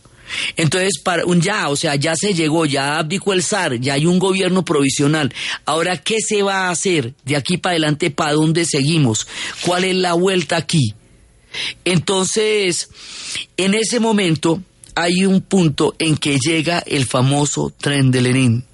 Entonces, 0.57 0.99
para 1.03 1.25
un 1.25 1.41
ya, 1.41 1.69
o 1.69 1.77
sea, 1.77 1.95
ya 1.97 2.15
se 2.17 2.35
llegó, 2.35 2.67
ya 2.67 2.99
abdicó 2.99 3.33
el 3.33 3.43
SAR, 3.43 3.81
ya 3.81 3.95
hay 3.95 4.07
un 4.07 4.19
gobierno 4.19 4.65
provisional. 4.65 5.33
Ahora, 5.65 5.97
¿qué 5.97 6.21
se 6.21 6.43
va 6.43 6.69
a 6.69 6.71
hacer 6.71 7.15
de 7.25 7.37
aquí 7.37 7.57
para 7.57 7.73
adelante? 7.73 8.11
¿Para 8.11 8.33
dónde 8.33 8.65
seguimos? 8.65 9.27
¿Cuál 9.65 9.85
es 9.85 9.97
la 9.97 10.15
vuelta 10.15 10.57
aquí? 10.57 10.95
Entonces, 11.85 12.89
en 13.57 13.75
ese 13.75 14.01
momento 14.01 14.63
hay 14.95 15.25
un 15.25 15.41
punto 15.41 15.95
en 15.99 16.17
que 16.17 16.39
llega 16.39 16.81
el 16.81 17.07
famoso 17.07 17.73
tren 17.79 18.11
de 18.11 18.21
Lenin. 18.23 18.65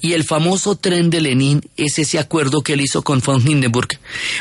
Y 0.00 0.12
el 0.12 0.22
famoso 0.22 0.76
tren 0.76 1.10
de 1.10 1.20
Lenin 1.20 1.60
es 1.76 1.98
ese 1.98 2.20
acuerdo 2.20 2.62
que 2.62 2.74
él 2.74 2.82
hizo 2.82 3.02
con 3.02 3.20
von 3.20 3.44
Hindenburg 3.44 3.98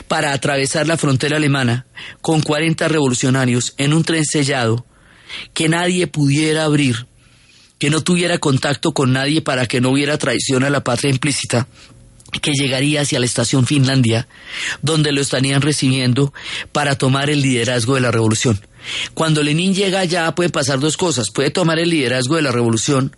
para 0.07 0.33
atravesar 0.33 0.87
la 0.87 0.97
frontera 0.97 1.37
alemana 1.37 1.87
con 2.21 2.41
40 2.41 2.87
revolucionarios 2.87 3.73
en 3.77 3.93
un 3.93 4.03
tren 4.03 4.23
sellado 4.23 4.85
que 5.53 5.69
nadie 5.69 6.07
pudiera 6.07 6.63
abrir, 6.63 7.07
que 7.79 7.89
no 7.89 8.01
tuviera 8.01 8.37
contacto 8.37 8.93
con 8.93 9.13
nadie 9.13 9.41
para 9.41 9.65
que 9.67 9.81
no 9.81 9.91
hubiera 9.91 10.17
traición 10.17 10.63
a 10.63 10.69
la 10.69 10.83
patria 10.83 11.11
implícita, 11.11 11.67
que 12.41 12.51
llegaría 12.51 13.01
hacia 13.01 13.19
la 13.19 13.25
estación 13.25 13.65
Finlandia, 13.65 14.27
donde 14.81 15.11
lo 15.11 15.21
estarían 15.21 15.61
recibiendo 15.61 16.33
para 16.71 16.97
tomar 16.97 17.29
el 17.29 17.41
liderazgo 17.41 17.95
de 17.95 18.01
la 18.01 18.11
revolución. 18.11 18.59
Cuando 19.13 19.43
Lenin 19.43 19.73
llega 19.73 19.99
allá 19.99 20.33
puede 20.35 20.49
pasar 20.49 20.79
dos 20.79 20.97
cosas, 20.97 21.31
puede 21.33 21.51
tomar 21.51 21.79
el 21.79 21.89
liderazgo 21.89 22.35
de 22.35 22.41
la 22.41 22.51
revolución 22.51 23.15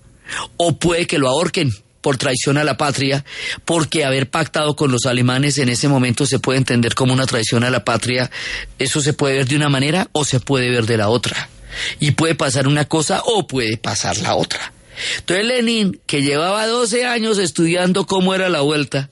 o 0.58 0.78
puede 0.78 1.08
que 1.08 1.20
lo 1.20 1.30
ahorquen 1.30 1.72
por 2.02 2.18
traición 2.18 2.58
a 2.58 2.64
la 2.64 2.78
patria, 2.78 3.26
porque 3.66 4.06
haber 4.06 4.30
pactado 4.30 4.76
con 4.76 4.92
los 4.92 5.06
alemanes 5.06 5.58
en 5.58 5.68
ese 5.68 5.90
momento 5.90 6.26
se 6.26 6.40
puede 6.40 6.60
entender 6.60 6.96
como 6.96 7.12
una 7.12 7.26
traición 7.26 7.64
a 7.64 7.70
la 7.70 7.84
patria, 7.84 8.32
eso 8.80 9.02
se 9.02 9.14
puede 9.14 9.36
ver 9.36 9.48
de 9.48 9.58
una 9.58 9.68
manera 9.68 10.08
o 10.14 10.24
se 10.24 10.40
puede 10.40 10.70
ver 10.70 10.86
de 10.86 10.98
la 10.98 11.10
otra. 11.10 11.50
Y 12.00 12.12
puede 12.12 12.36
pasar 12.36 12.68
una 12.68 12.86
cosa 12.86 13.22
o 13.26 13.48
puede 13.48 13.78
pasar 13.78 14.18
la 14.18 14.36
otra. 14.36 14.74
Entonces 15.20 15.46
Lenin, 15.46 16.00
que 16.06 16.22
llevaba 16.22 16.66
12 16.66 17.06
años 17.06 17.38
estudiando 17.38 18.06
cómo 18.06 18.34
era 18.34 18.50
la 18.50 18.62
vuelta 18.62 19.10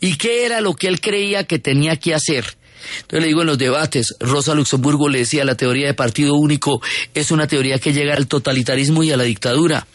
y 0.00 0.16
qué 0.16 0.44
era 0.44 0.60
lo 0.60 0.74
que 0.74 0.88
él 0.88 1.00
creía 1.00 1.44
que 1.44 1.58
tenía 1.58 1.96
que 1.96 2.14
hacer, 2.14 2.58
entonces 3.00 3.20
le 3.20 3.26
digo 3.28 3.40
en 3.42 3.48
los 3.48 3.58
debates, 3.58 4.14
Rosa 4.20 4.54
Luxemburgo 4.54 5.08
le 5.08 5.18
decía 5.18 5.44
la 5.44 5.56
teoría 5.56 5.86
de 5.86 5.94
partido 5.94 6.34
único 6.34 6.80
es 7.14 7.30
una 7.30 7.46
teoría 7.46 7.78
que 7.78 7.92
llega 7.92 8.14
al 8.14 8.26
totalitarismo 8.26 9.02
y 9.02 9.12
a 9.12 9.16
la 9.16 9.24
dictadura. 9.24 9.86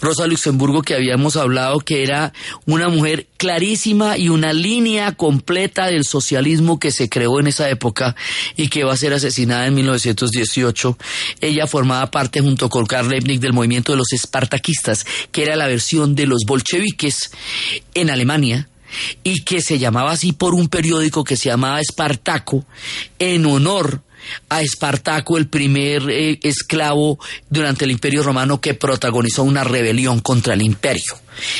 Rosa 0.00 0.26
Luxemburgo 0.26 0.82
que 0.82 0.94
habíamos 0.94 1.36
hablado 1.36 1.80
que 1.80 2.02
era 2.02 2.32
una 2.66 2.88
mujer 2.88 3.26
clarísima 3.36 4.16
y 4.18 4.28
una 4.28 4.52
línea 4.52 5.12
completa 5.12 5.86
del 5.86 6.04
socialismo 6.04 6.78
que 6.78 6.90
se 6.90 7.08
creó 7.08 7.40
en 7.40 7.48
esa 7.48 7.68
época 7.68 8.14
y 8.56 8.68
que 8.68 8.84
va 8.84 8.92
a 8.92 8.96
ser 8.96 9.12
asesinada 9.12 9.66
en 9.66 9.74
1918. 9.74 10.98
Ella 11.40 11.66
formaba 11.66 12.10
parte 12.10 12.40
junto 12.40 12.68
con 12.68 12.86
Karl 12.86 13.08
Leibniz 13.08 13.40
del 13.40 13.52
movimiento 13.52 13.92
de 13.92 13.98
los 13.98 14.12
espartaquistas, 14.12 15.04
que 15.30 15.42
era 15.42 15.56
la 15.56 15.66
versión 15.66 16.14
de 16.14 16.26
los 16.26 16.42
bolcheviques 16.46 17.30
en 17.94 18.10
Alemania 18.10 18.68
y 19.24 19.42
que 19.42 19.62
se 19.62 19.78
llamaba 19.78 20.12
así 20.12 20.32
por 20.32 20.54
un 20.54 20.68
periódico 20.68 21.24
que 21.24 21.36
se 21.36 21.48
llamaba 21.48 21.80
Espartaco 21.80 22.64
en 23.18 23.46
honor 23.46 24.02
a 24.48 24.62
Espartaco, 24.62 25.36
el 25.36 25.48
primer 25.48 26.08
eh, 26.10 26.38
esclavo 26.42 27.18
durante 27.50 27.84
el 27.84 27.90
Imperio 27.90 28.22
Romano 28.22 28.60
que 28.60 28.74
protagonizó 28.74 29.42
una 29.42 29.64
rebelión 29.64 30.20
contra 30.20 30.54
el 30.54 30.62
imperio. 30.62 31.18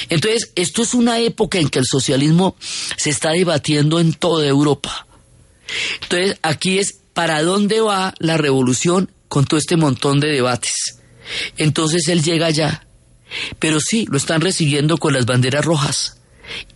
Entonces, 0.09 0.52
esto 0.54 0.83
es 0.83 0.95
una 0.95 1.19
época 1.19 1.59
en 1.59 1.69
que 1.69 1.78
el 1.78 1.87
socialismo 1.87 2.57
se 2.97 3.11
está 3.11 3.31
debatiendo 3.31 4.00
en 4.00 4.12
toda 4.12 4.47
Europa. 4.47 5.07
Entonces, 6.02 6.38
aquí 6.42 6.78
es 6.78 6.99
para 7.14 7.42
dónde 7.42 7.81
va 7.81 8.14
la 8.19 8.37
revolución 8.37 9.11
con 9.28 9.45
todo 9.45 9.59
este 9.59 9.76
montón 9.76 10.21
de 10.21 10.28
debates. 10.28 10.99
Entonces 11.57 12.09
él 12.09 12.23
llega 12.23 12.47
allá, 12.47 12.87
pero 13.59 13.78
sí, 13.81 14.07
lo 14.11 14.19
están 14.19 14.40
recibiendo 14.40 14.99
con 14.99 15.12
las 15.14 15.25
banderas 15.25 15.64
rojas 15.64 16.19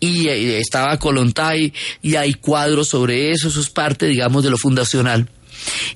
y 0.00 0.28
eh, 0.28 0.58
estaba 0.58 0.98
Colontay 0.98 1.72
y 2.02 2.16
hay 2.16 2.34
cuadros 2.34 2.88
sobre 2.88 3.32
eso, 3.32 3.48
eso 3.48 3.60
es 3.60 3.68
parte, 3.68 4.06
digamos, 4.06 4.44
de 4.44 4.50
lo 4.50 4.58
fundacional. 4.58 5.28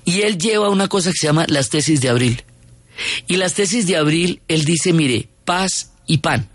Y 0.05 0.23
él 0.23 0.38
lleva 0.38 0.69
una 0.69 0.88
cosa 0.88 1.11
que 1.11 1.19
se 1.19 1.26
llama 1.26 1.47
las 1.49 1.69
tesis 1.69 2.00
de 2.00 2.09
abril. 2.09 2.43
Y 3.26 3.37
las 3.37 3.55
tesis 3.55 3.87
de 3.87 3.97
abril, 3.97 4.40
él 4.49 4.64
dice, 4.64 4.93
mire, 4.93 5.29
paz 5.45 5.93
y 6.07 6.19
pan. 6.19 6.50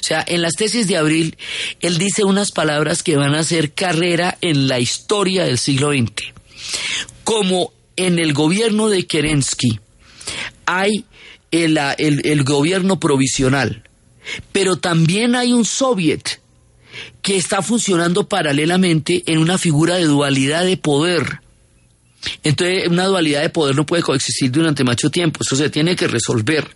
O 0.00 0.02
sea, 0.02 0.24
en 0.26 0.42
las 0.42 0.54
tesis 0.54 0.86
de 0.86 0.96
abril, 0.96 1.36
él 1.80 1.98
dice 1.98 2.24
unas 2.24 2.52
palabras 2.52 3.02
que 3.02 3.16
van 3.16 3.34
a 3.34 3.40
hacer 3.40 3.72
carrera 3.72 4.38
en 4.40 4.68
la 4.68 4.80
historia 4.80 5.44
del 5.44 5.58
siglo 5.58 5.90
XX. 5.90 6.32
Como 7.24 7.72
en 7.96 8.18
el 8.18 8.32
gobierno 8.32 8.88
de 8.88 9.06
Kerensky 9.06 9.80
hay 10.66 11.04
el, 11.50 11.78
el 11.98 12.44
gobierno 12.44 12.98
provisional, 12.98 13.88
pero 14.52 14.76
también 14.76 15.36
hay 15.36 15.52
un 15.52 15.64
soviet 15.64 16.40
que 17.22 17.36
está 17.36 17.62
funcionando 17.62 18.28
paralelamente 18.28 19.22
en 19.26 19.38
una 19.38 19.58
figura 19.58 19.96
de 19.96 20.04
dualidad 20.04 20.64
de 20.64 20.76
poder. 20.76 21.40
Entonces, 22.42 22.88
una 22.88 23.06
dualidad 23.06 23.42
de 23.42 23.50
poder 23.50 23.76
no 23.76 23.86
puede 23.86 24.02
coexistir 24.02 24.50
durante 24.50 24.84
mucho 24.84 25.10
tiempo, 25.10 25.40
eso 25.42 25.56
se 25.56 25.70
tiene 25.70 25.96
que 25.96 26.08
resolver. 26.08 26.66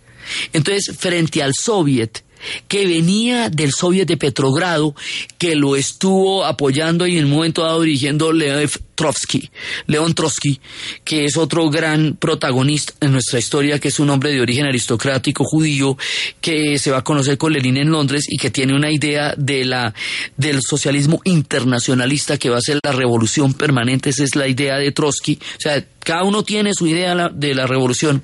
Entonces, 0.53 0.95
frente 0.97 1.41
al 1.41 1.53
soviet, 1.53 2.23
que 2.67 2.87
venía 2.87 3.49
del 3.49 3.71
Soviet 3.71 4.07
de 4.07 4.17
Petrogrado, 4.17 4.95
que 5.37 5.55
lo 5.55 5.75
estuvo 5.75 6.45
apoyando 6.45 7.07
y 7.07 7.17
en 7.17 7.25
un 7.25 7.31
momento 7.31 7.63
dado 7.63 7.81
dirigiendo 7.81 8.31
Lev 8.31 8.71
Trotsky, 8.99 9.49
León 9.87 10.13
Trotsky, 10.13 10.59
que 11.05 11.23
es 11.23 11.37
otro 11.37 11.69
gran 11.69 12.17
protagonista 12.19 12.93
en 12.99 13.13
nuestra 13.13 13.39
historia, 13.39 13.79
que 13.79 13.87
es 13.87 13.99
un 13.99 14.09
hombre 14.09 14.31
de 14.31 14.41
origen 14.41 14.65
aristocrático 14.65 15.45
judío, 15.45 15.97
que 16.41 16.77
se 16.77 16.91
va 16.91 16.97
a 16.97 17.03
conocer 17.03 17.37
con 17.37 17.53
Lenin 17.53 17.77
en 17.77 17.91
Londres 17.91 18.25
y 18.27 18.37
que 18.37 18.49
tiene 18.49 18.75
una 18.75 18.91
idea 18.91 19.33
de 19.37 19.63
la, 19.63 19.93
del 20.35 20.59
socialismo 20.61 21.21
internacionalista 21.23 22.37
que 22.37 22.49
va 22.49 22.57
a 22.57 22.61
ser 22.61 22.79
la 22.83 22.91
revolución 22.91 23.53
permanente, 23.53 24.09
esa 24.09 24.25
es 24.25 24.35
la 24.35 24.49
idea 24.49 24.77
de 24.77 24.91
Trotsky, 24.91 25.39
o 25.41 25.61
sea, 25.61 25.85
cada 25.99 26.23
uno 26.23 26.43
tiene 26.43 26.73
su 26.73 26.85
idea 26.85 27.29
de 27.29 27.55
la 27.55 27.67
revolución. 27.67 28.23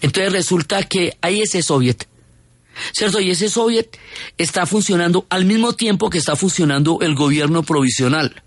Entonces 0.00 0.32
resulta 0.32 0.82
que 0.84 1.16
hay 1.22 1.40
ese 1.40 1.62
soviet 1.62 2.06
¿Cierto? 2.92 3.20
Y 3.20 3.30
ese 3.30 3.48
soviet 3.48 3.98
está 4.36 4.66
funcionando 4.66 5.26
al 5.28 5.44
mismo 5.44 5.74
tiempo 5.74 6.10
que 6.10 6.18
está 6.18 6.36
funcionando 6.36 6.98
el 7.00 7.14
gobierno 7.14 7.62
provisional. 7.62 8.42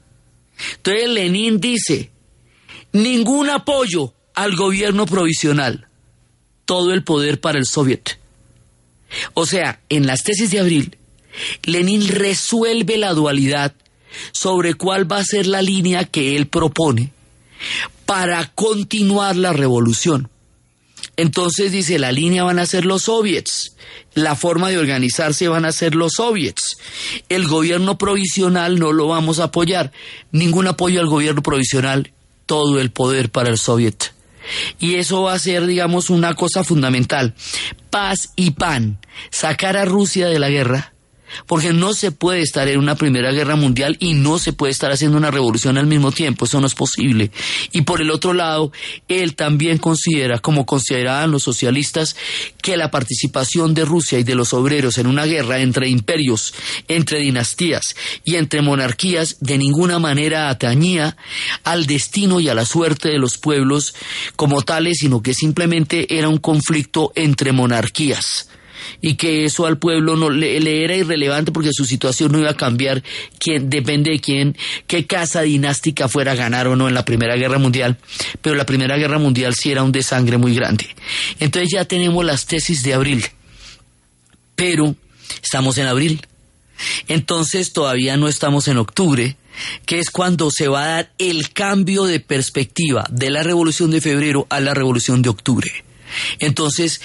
Entonces 0.78 1.10
Lenin 1.10 1.60
dice, 1.60 2.12
ningún 2.92 3.50
apoyo 3.50 4.14
al 4.34 4.56
gobierno 4.56 5.06
provisional, 5.06 5.88
todo 6.66 6.94
el 6.94 7.04
poder 7.04 7.40
para 7.40 7.58
el 7.58 7.66
soviet. 7.66 8.20
O 9.34 9.46
sea, 9.46 9.82
en 9.90 10.06
las 10.06 10.24
tesis 10.24 10.52
de 10.52 10.60
abril, 10.60 10.98
Lenin 11.64 12.08
resuelve 12.08 12.98
la 12.98 13.14
dualidad 13.14 13.74
sobre 14.32 14.74
cuál 14.74 15.10
va 15.10 15.18
a 15.18 15.24
ser 15.24 15.46
la 15.46 15.62
línea 15.62 16.06
que 16.06 16.36
él 16.36 16.48
propone 16.48 17.12
para 18.06 18.48
continuar 18.54 19.36
la 19.36 19.54
revolución. 19.54 20.30
Entonces 21.18 21.72
dice, 21.72 21.98
la 21.98 22.12
línea 22.12 22.44
van 22.44 22.60
a 22.60 22.66
ser 22.68 22.86
los 22.86 23.04
soviets, 23.04 23.76
la 24.14 24.36
forma 24.36 24.70
de 24.70 24.78
organizarse 24.78 25.48
van 25.48 25.66
a 25.66 25.72
ser 25.72 25.96
los 25.96 26.14
soviets. 26.16 26.78
El 27.28 27.48
gobierno 27.48 27.98
provisional 27.98 28.80
no 28.80 28.94
lo 28.94 29.08
vamos 29.08 29.40
a 29.40 29.46
apoyar. 29.46 29.92
Ningún 30.32 30.68
apoyo 30.68 31.02
al 31.02 31.08
gobierno 31.08 31.42
provisional, 31.42 32.14
todo 32.46 32.80
el 32.80 32.92
poder 32.92 33.32
para 33.32 33.50
el 33.50 33.58
soviet. 33.58 34.14
Y 34.80 34.96
eso 34.96 35.24
va 35.24 35.34
a 35.34 35.40
ser, 35.40 35.66
digamos, 35.66 36.10
una 36.10 36.36
cosa 36.36 36.64
fundamental. 36.64 37.34
Paz 37.90 38.30
y 38.36 38.52
pan. 38.52 39.00
Sacar 39.32 39.76
a 39.76 39.86
Rusia 39.86 40.28
de 40.28 40.40
la 40.40 40.50
guerra 40.50 40.94
porque 41.46 41.74
no 41.74 41.94
se 41.94 42.12
puede 42.12 42.42
estar 42.42 42.68
en 42.68 42.80
una 42.80 42.96
primera 42.96 43.32
guerra 43.32 43.56
mundial 43.56 43.98
y 44.00 44.14
no 44.14 44.40
se 44.40 44.54
puede 44.54 44.72
estar 44.72 44.92
haciendo 44.92 45.18
una 45.18 45.32
revolución 45.32 45.78
al 45.78 45.88
mismo 45.88 46.12
tiempo, 46.12 46.46
eso 46.46 46.60
no 46.62 46.68
es 46.68 46.76
posible. 46.76 47.32
Y 47.72 47.82
por 47.82 48.02
el 48.02 48.12
otro 48.12 48.34
lado, 48.34 48.72
él 49.08 49.36
también 49.36 49.78
considera, 49.78 50.40
como 50.40 50.66
consideraban 50.66 51.32
los 51.32 51.44
socialistas, 51.44 52.16
que 52.62 52.78
la 52.78 52.92
participación 52.92 53.74
de 53.74 53.86
Rusia 53.86 54.20
y 54.20 54.24
de 54.24 54.36
los 54.36 54.54
obreros 54.54 54.98
en 54.98 55.08
una 55.08 55.26
guerra 55.26 55.60
entre 55.60 55.88
imperios, 55.88 56.54
entre 56.88 57.20
dinastías 57.20 57.96
y 58.24 58.36
entre 58.36 58.62
monarquías 58.62 59.38
de 59.40 59.58
ninguna 59.58 60.00
manera 60.00 60.50
atañía 60.50 61.18
al 61.64 61.86
destino 61.86 62.40
y 62.40 62.50
a 62.50 62.54
la 62.54 62.66
suerte 62.66 63.10
de 63.10 63.20
los 63.20 63.38
pueblos 63.38 63.96
como 64.36 64.62
tales, 64.62 64.98
sino 65.00 65.22
que 65.22 65.34
simplemente 65.34 66.18
era 66.18 66.30
un 66.30 66.38
conflicto 66.38 67.12
entre 67.16 67.52
monarquías 67.52 68.50
y 69.02 69.16
que 69.16 69.46
eso 69.46 69.66
al 69.66 69.78
pueblo 69.78 70.16
no 70.16 70.30
le, 70.30 70.84
era 70.84 70.96
irrelevante 70.96 71.52
porque 71.52 71.72
su 71.74 71.86
situación 71.86 72.32
no 72.32 72.40
iba 72.40 72.52
a 72.52 72.58
cambiar, 72.58 73.04
depende 73.62 74.12
de 74.12 74.20
quién, 74.20 74.58
qué 74.88 75.06
casa 75.06 75.42
dinástica 75.42 76.08
fuera 76.08 76.34
a 76.34 76.36
ganar 76.36 76.68
o 76.68 76.76
no 76.76 76.88
en 76.88 76.94
la 76.94 77.06
Primera 77.06 77.36
Guerra 77.36 77.58
Mundial, 77.58 77.98
pero 78.42 78.56
la 78.56 78.66
Primera 78.66 78.98
Guerra 78.98 79.20
Mundial 79.20 79.56
sí 79.56 79.72
era 79.72 79.84
un 79.84 79.92
desangre 79.92 80.38
muy 80.38 80.54
grande. 80.54 80.88
Entonces 81.40 81.70
ya 81.72 81.86
tenemos 81.86 82.24
las 82.26 82.46
tesis 82.46 82.84
de 82.84 82.94
abril, 82.94 83.26
pero 84.56 84.96
estamos 85.42 85.78
en 85.78 85.88
abril. 85.88 86.22
Entonces 87.08 87.74
todavía 87.74 88.18
no 88.18 88.28
estamos 88.28 88.68
en 88.68 88.78
octubre, 88.78 89.38
que 89.86 90.00
es 90.00 90.10
cuando 90.10 90.52
se 90.52 90.68
va 90.68 90.84
a 90.84 90.88
dar 90.88 91.14
el 91.18 91.52
cambio 91.52 92.04
de 92.04 92.20
perspectiva 92.20 93.08
de 93.10 93.30
la 93.30 93.44
revolución 93.44 93.92
de 93.92 94.02
febrero 94.02 94.46
a 94.50 94.60
la 94.60 94.74
revolución 94.74 95.22
de 95.22 95.30
octubre. 95.30 95.72
Entonces, 96.40 97.02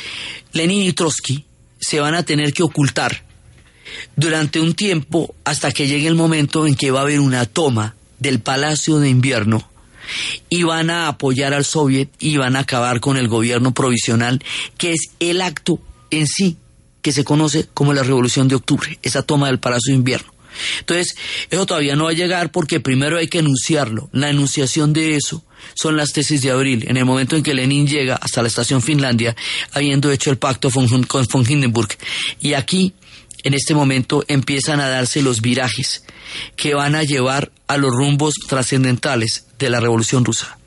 Lenin 0.52 0.82
y 0.82 0.92
Trotsky 0.92 1.44
se 1.82 2.00
van 2.00 2.14
a 2.14 2.22
tener 2.22 2.54
que 2.54 2.62
ocultar 2.62 3.24
durante 4.16 4.60
un 4.60 4.74
tiempo 4.74 5.34
hasta 5.44 5.72
que 5.72 5.86
llegue 5.86 6.06
el 6.06 6.14
momento 6.14 6.66
en 6.66 6.76
que 6.76 6.90
va 6.90 7.00
a 7.00 7.02
haber 7.02 7.20
una 7.20 7.44
toma 7.44 7.94
del 8.18 8.40
Palacio 8.40 8.98
de 9.00 9.10
Invierno 9.10 9.68
y 10.48 10.62
van 10.62 10.90
a 10.90 11.08
apoyar 11.08 11.52
al 11.52 11.64
Soviet 11.64 12.08
y 12.18 12.36
van 12.36 12.56
a 12.56 12.60
acabar 12.60 13.00
con 13.00 13.16
el 13.16 13.28
gobierno 13.28 13.74
provisional, 13.74 14.42
que 14.78 14.92
es 14.92 15.10
el 15.20 15.42
acto 15.42 15.80
en 16.10 16.26
sí 16.26 16.56
que 17.02 17.12
se 17.12 17.24
conoce 17.24 17.68
como 17.74 17.92
la 17.92 18.04
Revolución 18.04 18.46
de 18.46 18.54
Octubre, 18.54 18.98
esa 19.02 19.22
toma 19.22 19.48
del 19.48 19.58
Palacio 19.58 19.92
de 19.92 19.98
Invierno. 19.98 20.31
Entonces, 20.80 21.16
eso 21.50 21.66
todavía 21.66 21.96
no 21.96 22.04
va 22.04 22.10
a 22.10 22.14
llegar 22.14 22.50
porque 22.50 22.80
primero 22.80 23.18
hay 23.18 23.28
que 23.28 23.38
enunciarlo. 23.38 24.08
La 24.12 24.30
enunciación 24.30 24.92
de 24.92 25.16
eso 25.16 25.44
son 25.74 25.96
las 25.96 26.12
tesis 26.12 26.42
de 26.42 26.50
abril, 26.50 26.84
en 26.88 26.96
el 26.96 27.04
momento 27.04 27.36
en 27.36 27.42
que 27.42 27.54
Lenin 27.54 27.86
llega 27.86 28.16
hasta 28.16 28.42
la 28.42 28.48
estación 28.48 28.82
Finlandia, 28.82 29.36
habiendo 29.72 30.10
hecho 30.10 30.30
el 30.30 30.38
pacto 30.38 30.70
con 30.70 30.86
von 30.88 31.46
Hindenburg. 31.48 31.96
Y 32.40 32.54
aquí, 32.54 32.94
en 33.42 33.54
este 33.54 33.74
momento, 33.74 34.24
empiezan 34.28 34.80
a 34.80 34.88
darse 34.88 35.22
los 35.22 35.40
virajes 35.40 36.04
que 36.56 36.74
van 36.74 36.94
a 36.94 37.02
llevar 37.02 37.52
a 37.66 37.76
los 37.76 37.90
rumbos 37.90 38.34
trascendentales 38.48 39.46
de 39.58 39.70
la 39.70 39.80
Revolución 39.80 40.24
Rusa. 40.24 40.58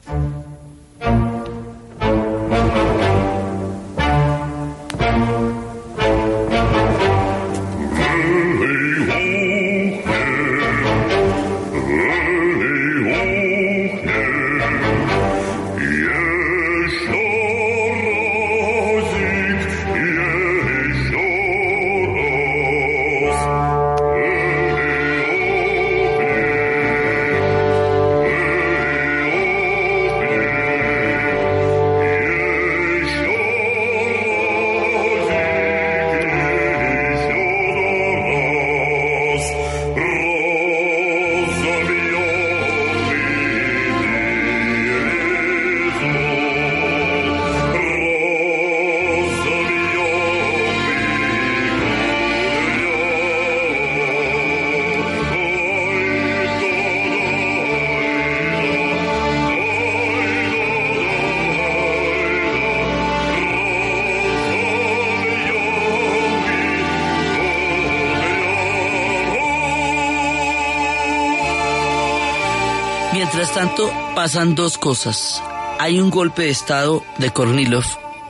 Pasan 74.15 74.55
dos 74.55 74.77
cosas. 74.77 75.43
Hay 75.77 75.99
un 75.99 76.09
golpe 76.09 76.43
de 76.43 76.49
estado 76.49 77.03
de 77.17 77.31
Kornilov 77.31 77.83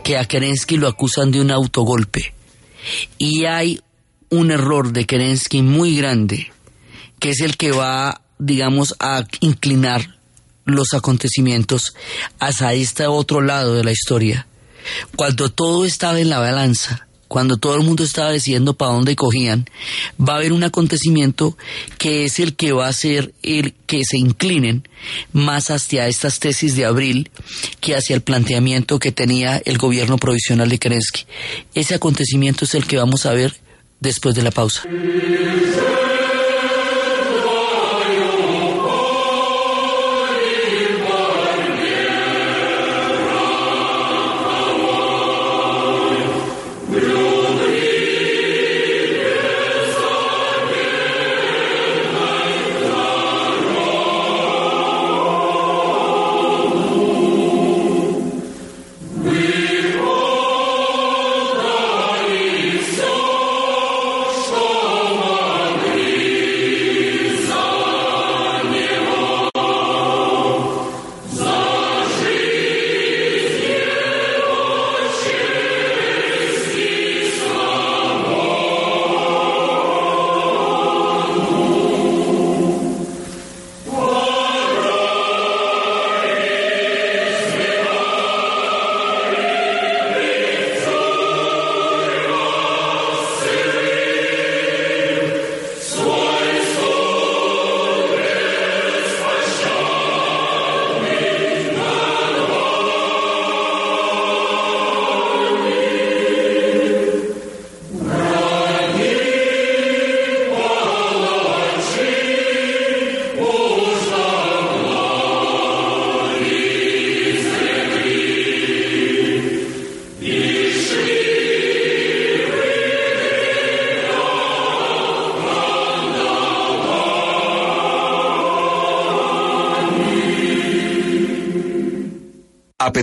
que 0.03 0.17
a 0.17 0.25
Kerensky 0.25 0.77
lo 0.77 0.87
acusan 0.87 1.31
de 1.31 1.39
un 1.39 1.51
autogolpe. 1.51 2.33
Y 3.19 3.45
hay 3.45 3.81
un 4.29 4.49
error 4.49 4.91
de 4.91 5.05
Kerensky 5.05 5.61
muy 5.61 5.95
grande, 5.95 6.51
que 7.19 7.29
es 7.29 7.41
el 7.41 7.55
que 7.55 7.71
va, 7.71 8.21
digamos, 8.39 8.95
a 8.99 9.25
inclinar 9.41 10.17
los 10.65 10.95
acontecimientos 10.95 11.95
hacia 12.39 12.73
este 12.73 13.05
otro 13.05 13.41
lado 13.41 13.75
de 13.75 13.83
la 13.83 13.91
historia. 13.91 14.47
Cuando 15.15 15.51
todo 15.51 15.85
estaba 15.85 16.19
en 16.19 16.29
la 16.29 16.39
balanza, 16.39 17.04
cuando 17.35 17.57
todo 17.57 17.75
el 17.75 17.83
mundo 17.83 18.05
estaba 18.05 18.31
decidiendo 18.31 18.75
para 18.75 18.93
dónde 18.93 19.17
cogían, 19.17 19.65
va 20.17 20.35
a 20.35 20.37
haber 20.37 20.53
un 20.53 20.63
acontecimiento 20.63 21.57
que 21.97 22.23
es 22.23 22.39
el 22.39 22.55
que 22.55 22.71
va 22.71 22.85
a 22.85 22.91
hacer 22.91 23.33
el 23.43 23.73
que 23.87 24.03
se 24.09 24.17
inclinen 24.17 24.87
más 25.33 25.69
hacia 25.69 26.07
estas 26.07 26.39
tesis 26.39 26.77
de 26.77 26.85
abril 26.85 27.29
que 27.81 27.93
hacia 27.93 28.15
el 28.15 28.21
planteamiento 28.21 28.99
que 28.99 29.11
tenía 29.11 29.61
el 29.65 29.77
gobierno 29.77 30.17
provisional 30.17 30.69
de 30.69 30.79
Kerensky. 30.79 31.25
Ese 31.73 31.95
acontecimiento 31.95 32.63
es 32.63 32.73
el 32.73 32.87
que 32.87 32.95
vamos 32.95 33.25
a 33.25 33.33
ver 33.33 33.53
después 33.99 34.33
de 34.33 34.41
la 34.41 34.51
pausa. 34.51 34.83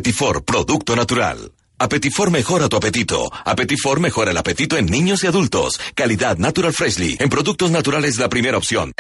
Apetifor, 0.03 0.45
producto 0.45 0.97
natural. 0.97 1.53
Apetifor 1.79 2.33
mejora 2.33 2.69
tu 2.69 2.77
apetito. 2.77 3.31
Apetifor 3.45 4.01
mejora 4.01 4.33
el 4.33 4.37
apetito 4.37 4.77
en 4.77 4.87
niños 4.87 5.23
y 5.23 5.29
adultos. 5.29 5.79
Calidad 5.95 6.39
Natural 6.39 6.73
Freshly. 6.73 7.19
En 7.21 7.29
productos 7.29 7.71
naturales 7.71 8.19
la 8.19 8.29
primera 8.29 8.59
opción. 8.59 8.91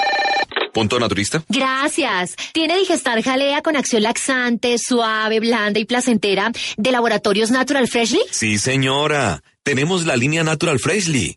¿Punto 0.72 1.00
naturista? 1.00 1.42
Gracias. 1.48 2.36
¿Tiene 2.52 2.78
Digestar 2.78 3.20
Jalea 3.20 3.62
con 3.62 3.76
acción 3.76 4.04
laxante, 4.04 4.76
suave, 4.78 5.40
blanda 5.40 5.80
y 5.80 5.86
placentera 5.86 6.52
de 6.76 6.92
Laboratorios 6.92 7.50
Natural 7.50 7.88
Freshly? 7.88 8.20
Sí, 8.30 8.58
señora. 8.58 9.42
Tenemos 9.64 10.06
la 10.06 10.14
línea 10.14 10.44
Natural 10.44 10.78
Freshly. 10.78 11.36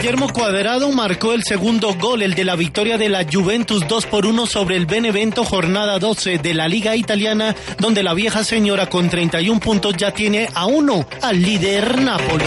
Guillermo 0.00 0.32
Cuadrado 0.32 0.90
marcó 0.92 1.34
el 1.34 1.42
segundo 1.44 1.92
gol, 1.92 2.22
el 2.22 2.32
de 2.32 2.42
la 2.42 2.56
victoria 2.56 2.96
de 2.96 3.10
la 3.10 3.26
Juventus 3.30 3.86
2 3.86 4.06
por 4.06 4.24
1 4.24 4.46
sobre 4.46 4.76
el 4.76 4.86
Benevento, 4.86 5.44
jornada 5.44 5.98
12 5.98 6.38
de 6.38 6.54
la 6.54 6.68
Liga 6.68 6.96
Italiana, 6.96 7.54
donde 7.78 8.02
la 8.02 8.14
vieja 8.14 8.42
señora 8.42 8.88
con 8.88 9.10
31 9.10 9.60
puntos 9.60 9.94
ya 9.98 10.10
tiene 10.10 10.48
a 10.54 10.64
uno 10.64 11.06
al 11.20 11.42
líder 11.42 12.00
Napoli. 12.00 12.44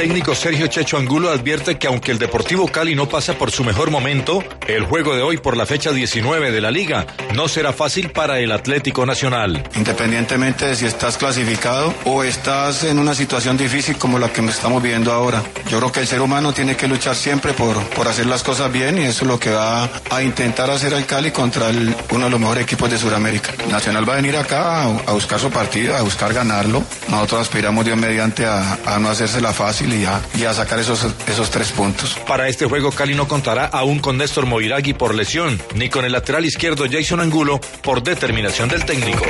El 0.00 0.06
técnico 0.06 0.34
Sergio 0.34 0.66
Checho 0.66 0.96
Angulo 0.96 1.30
advierte 1.30 1.76
que 1.76 1.86
aunque 1.86 2.10
el 2.10 2.18
Deportivo 2.18 2.66
Cali 2.66 2.94
no 2.94 3.06
pasa 3.06 3.34
por 3.34 3.50
su 3.50 3.64
mejor 3.64 3.90
momento, 3.90 4.42
el 4.66 4.84
juego 4.84 5.14
de 5.14 5.20
hoy 5.20 5.36
por 5.36 5.58
la 5.58 5.66
fecha 5.66 5.92
19 5.92 6.50
de 6.50 6.60
la 6.62 6.70
liga 6.70 7.06
no 7.34 7.48
será 7.48 7.74
fácil 7.74 8.08
para 8.10 8.38
el 8.38 8.50
Atlético 8.50 9.04
Nacional. 9.04 9.62
Independientemente 9.76 10.64
de 10.66 10.74
si 10.74 10.86
estás 10.86 11.18
clasificado 11.18 11.92
o 12.06 12.24
estás 12.24 12.82
en 12.84 12.98
una 12.98 13.14
situación 13.14 13.58
difícil 13.58 13.98
como 13.98 14.18
la 14.18 14.32
que 14.32 14.40
estamos 14.46 14.82
viviendo 14.82 15.12
ahora. 15.12 15.42
Yo 15.68 15.78
creo 15.78 15.92
que 15.92 16.00
el 16.00 16.06
ser 16.06 16.22
humano 16.22 16.54
tiene 16.54 16.76
que 16.76 16.88
luchar 16.88 17.14
siempre 17.14 17.52
por, 17.52 17.76
por 17.90 18.08
hacer 18.08 18.24
las 18.24 18.42
cosas 18.42 18.72
bien 18.72 18.96
y 18.96 19.02
eso 19.02 19.24
es 19.24 19.28
lo 19.28 19.38
que 19.38 19.50
va 19.50 19.86
a 20.10 20.22
intentar 20.22 20.70
hacer 20.70 20.94
al 20.94 21.04
Cali 21.04 21.30
contra 21.30 21.68
el- 21.68 21.94
uno 22.12 22.24
de 22.24 22.30
los 22.30 22.40
mejores 22.40 22.64
equipos 22.64 22.90
de 22.90 22.96
Sudamérica. 22.96 23.52
Nacional 23.70 24.08
va 24.08 24.14
a 24.14 24.16
venir 24.16 24.34
acá 24.38 24.84
a, 24.84 25.12
buscar 25.12 25.38
su 25.38 25.50
partido, 25.50 25.94
a 25.94 26.00
buscar 26.00 26.32
ganarlo. 26.32 26.82
Nosotros 27.10 27.42
aspiramos 27.42 27.84
Dios 27.84 27.98
mediante 27.98 28.46
a, 28.46 28.78
a 28.86 28.98
no 28.98 29.10
hacérsela 29.10 29.52
fácil 29.52 29.89
y 29.92 30.04
a, 30.04 30.20
y 30.38 30.44
a 30.44 30.54
sacar 30.54 30.78
esos, 30.78 31.06
esos 31.26 31.50
tres 31.50 31.72
puntos. 31.72 32.16
Para 32.26 32.48
este 32.48 32.66
juego 32.66 32.92
Cali 32.92 33.14
no 33.14 33.28
contará 33.28 33.66
aún 33.66 33.98
con 33.98 34.18
Néstor 34.18 34.46
Moiragui 34.46 34.94
por 34.94 35.14
lesión, 35.14 35.60
ni 35.74 35.88
con 35.88 36.04
el 36.04 36.12
lateral 36.12 36.44
izquierdo 36.44 36.84
Jason 36.90 37.20
Angulo 37.20 37.60
por 37.82 38.02
determinación 38.02 38.68
del 38.68 38.84
técnico. 38.84 39.24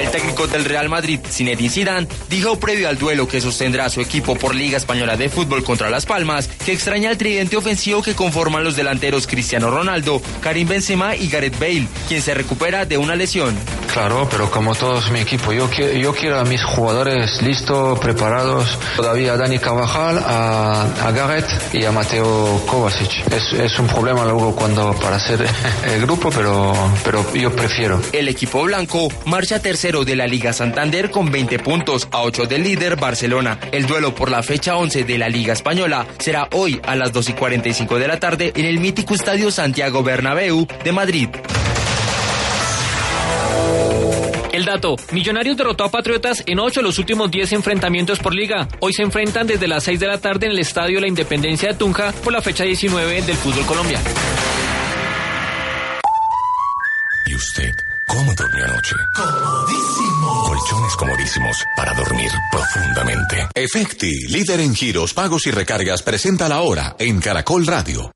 El 0.00 0.10
técnico 0.10 0.46
del 0.46 0.64
Real 0.64 0.88
Madrid, 0.88 1.20
Zinedine 1.28 1.70
Zidane, 1.70 2.06
dijo 2.28 2.58
previo 2.60 2.88
al 2.88 2.98
duelo 2.98 3.26
que 3.26 3.40
sostendrá 3.40 3.88
su 3.88 4.00
equipo 4.00 4.36
por 4.36 4.54
Liga 4.54 4.76
Española 4.76 5.16
de 5.16 5.28
Fútbol 5.28 5.64
contra 5.64 5.90
Las 5.90 6.06
Palmas 6.06 6.48
que 6.48 6.72
extraña 6.72 7.10
el 7.10 7.18
tridente 7.18 7.56
ofensivo 7.56 8.02
que 8.02 8.14
conforman 8.14 8.62
los 8.62 8.76
delanteros 8.76 9.26
Cristiano 9.26 9.70
Ronaldo, 9.70 10.20
Karim 10.42 10.68
Benzema 10.68 11.16
y 11.16 11.28
Gareth 11.28 11.58
Bale, 11.58 11.88
quien 12.08 12.22
se 12.22 12.34
recupera 12.34 12.84
de 12.84 12.98
una 12.98 13.16
lesión. 13.16 13.56
Claro, 13.96 14.28
pero 14.30 14.50
como 14.50 14.74
todos 14.74 15.10
mi 15.10 15.20
equipo, 15.20 15.54
yo, 15.54 15.70
qui- 15.70 15.98
yo 15.98 16.12
quiero 16.12 16.38
a 16.38 16.44
mis 16.44 16.62
jugadores 16.62 17.40
listos, 17.40 17.98
preparados. 17.98 18.78
Todavía 18.94 19.32
a 19.32 19.36
Dani 19.38 19.58
Carvajal, 19.58 20.18
a, 20.18 20.82
a 21.02 21.10
Gareth 21.12 21.48
y 21.74 21.82
a 21.86 21.92
Mateo 21.92 22.60
Kovacic. 22.66 23.32
Es, 23.32 23.54
es 23.54 23.78
un 23.78 23.86
problema 23.86 24.24
luego 24.26 24.54
cuando 24.54 24.92
para 25.00 25.16
hacer 25.16 25.46
el 25.86 26.02
grupo, 26.02 26.28
pero, 26.28 26.74
pero 27.04 27.24
yo 27.32 27.50
prefiero. 27.56 27.98
El 28.12 28.28
equipo 28.28 28.62
blanco 28.64 29.08
marcha 29.24 29.60
tercero 29.62 30.04
de 30.04 30.14
la 30.14 30.26
Liga 30.26 30.52
Santander 30.52 31.10
con 31.10 31.30
20 31.32 31.58
puntos 31.60 32.06
a 32.12 32.20
8 32.20 32.44
del 32.44 32.64
líder 32.64 32.96
Barcelona. 32.96 33.58
El 33.72 33.86
duelo 33.86 34.14
por 34.14 34.30
la 34.30 34.42
fecha 34.42 34.76
11 34.76 35.04
de 35.04 35.16
la 35.16 35.30
Liga 35.30 35.54
Española 35.54 36.06
será 36.18 36.48
hoy 36.52 36.78
a 36.86 36.96
las 36.96 37.14
2 37.14 37.30
y 37.30 37.32
45 37.32 37.98
de 37.98 38.08
la 38.08 38.20
tarde 38.20 38.52
en 38.56 38.66
el 38.66 38.78
mítico 38.78 39.14
Estadio 39.14 39.50
Santiago 39.50 40.02
Bernabéu 40.02 40.66
de 40.84 40.92
Madrid. 40.92 41.28
El 44.56 44.64
dato, 44.64 44.96
Millonarios 45.12 45.54
derrotó 45.54 45.84
a 45.84 45.90
Patriotas 45.90 46.42
en 46.46 46.58
8 46.58 46.80
de 46.80 46.84
los 46.84 46.98
últimos 46.98 47.30
10 47.30 47.52
enfrentamientos 47.52 48.18
por 48.20 48.34
liga. 48.34 48.66
Hoy 48.80 48.94
se 48.94 49.02
enfrentan 49.02 49.46
desde 49.46 49.68
las 49.68 49.84
6 49.84 50.00
de 50.00 50.06
la 50.06 50.16
tarde 50.16 50.46
en 50.46 50.52
el 50.52 50.58
Estadio 50.60 50.98
La 50.98 51.06
Independencia 51.06 51.68
de 51.68 51.74
Tunja 51.74 52.10
por 52.24 52.32
la 52.32 52.40
fecha 52.40 52.64
19 52.64 53.20
del 53.20 53.36
fútbol 53.36 53.66
colombiano. 53.66 54.08
¿Y 57.26 57.34
usted 57.34 57.70
cómo 58.06 58.32
durmió 58.34 58.64
anoche? 58.64 58.94
Comodísimo. 59.14 60.44
Colchones 60.46 60.96
comodísimos 60.96 61.62
para 61.76 61.92
dormir 61.92 62.30
profundamente. 62.50 63.48
Efecti, 63.54 64.26
líder 64.28 64.60
en 64.60 64.74
giros, 64.74 65.12
pagos 65.12 65.46
y 65.46 65.50
recargas, 65.50 66.02
presenta 66.02 66.48
la 66.48 66.62
hora 66.62 66.96
en 66.98 67.20
Caracol 67.20 67.66
Radio. 67.66 68.15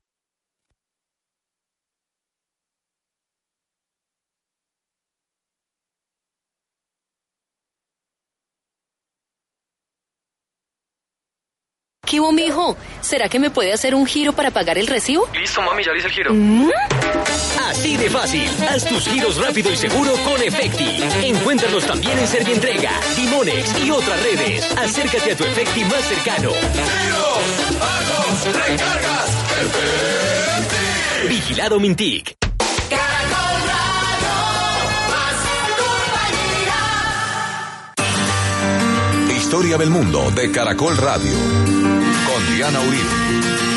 ¿Qué 12.10 12.18
hubo, 12.18 12.32
mijo? 12.32 12.76
¿Será 13.02 13.28
que 13.28 13.38
me 13.38 13.50
puede 13.50 13.72
hacer 13.72 13.94
un 13.94 14.04
giro 14.04 14.32
para 14.32 14.50
pagar 14.50 14.76
el 14.78 14.88
recibo? 14.88 15.28
Listo, 15.32 15.62
mami, 15.62 15.84
ya 15.84 15.92
le 15.92 15.98
hice 15.98 16.08
el 16.08 16.12
giro. 16.12 16.34
Así 17.68 17.96
de 17.96 18.10
fácil. 18.10 18.50
Haz 18.68 18.84
tus 18.84 19.04
giros 19.04 19.36
rápido 19.36 19.70
y 19.72 19.76
seguro 19.76 20.12
con 20.24 20.42
Efecti. 20.42 21.04
Encuéntralos 21.22 21.86
también 21.86 22.18
en 22.18 22.26
Servientrega, 22.26 22.90
Timonex 23.14 23.78
y 23.84 23.92
otras 23.92 24.20
redes. 24.24 24.76
Acércate 24.76 25.30
a 25.30 25.36
tu 25.36 25.44
Efecti 25.44 25.84
más 25.84 26.04
cercano. 26.04 26.50
Giros, 26.50 27.78
pagos, 27.78 28.56
recargas, 28.56 29.30
Efecti. 29.60 31.28
Vigilado 31.28 31.78
Mintic. 31.78 32.34
Historia 39.36 39.78
del 39.78 39.90
mundo 39.90 40.28
de 40.32 40.50
Caracol 40.50 40.96
Radio. 40.96 41.79
Con 42.40 42.54
Diana 42.54 42.80
Uribe. 42.80 43.69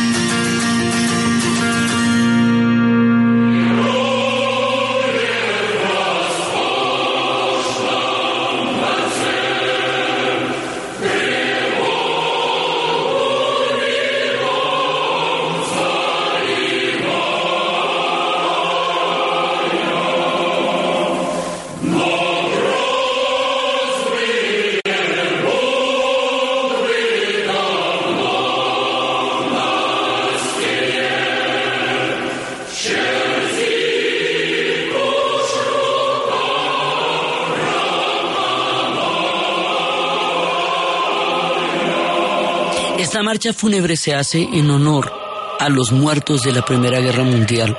Esta 43.13 43.21
marcha 43.21 43.53
fúnebre 43.53 43.95
se 43.95 44.15
hace 44.15 44.41
en 44.41 44.71
honor 44.71 45.13
a 45.59 45.69
los 45.69 45.91
muertos 45.91 46.41
de 46.41 46.51
la 46.51 46.65
Primera 46.65 46.99
Guerra 46.99 47.21
Mundial, 47.21 47.77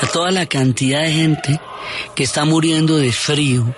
a 0.00 0.06
toda 0.08 0.32
la 0.32 0.46
cantidad 0.46 1.02
de 1.02 1.12
gente 1.12 1.60
que 2.16 2.24
está 2.24 2.44
muriendo 2.44 2.96
de 2.96 3.12
frío 3.12 3.76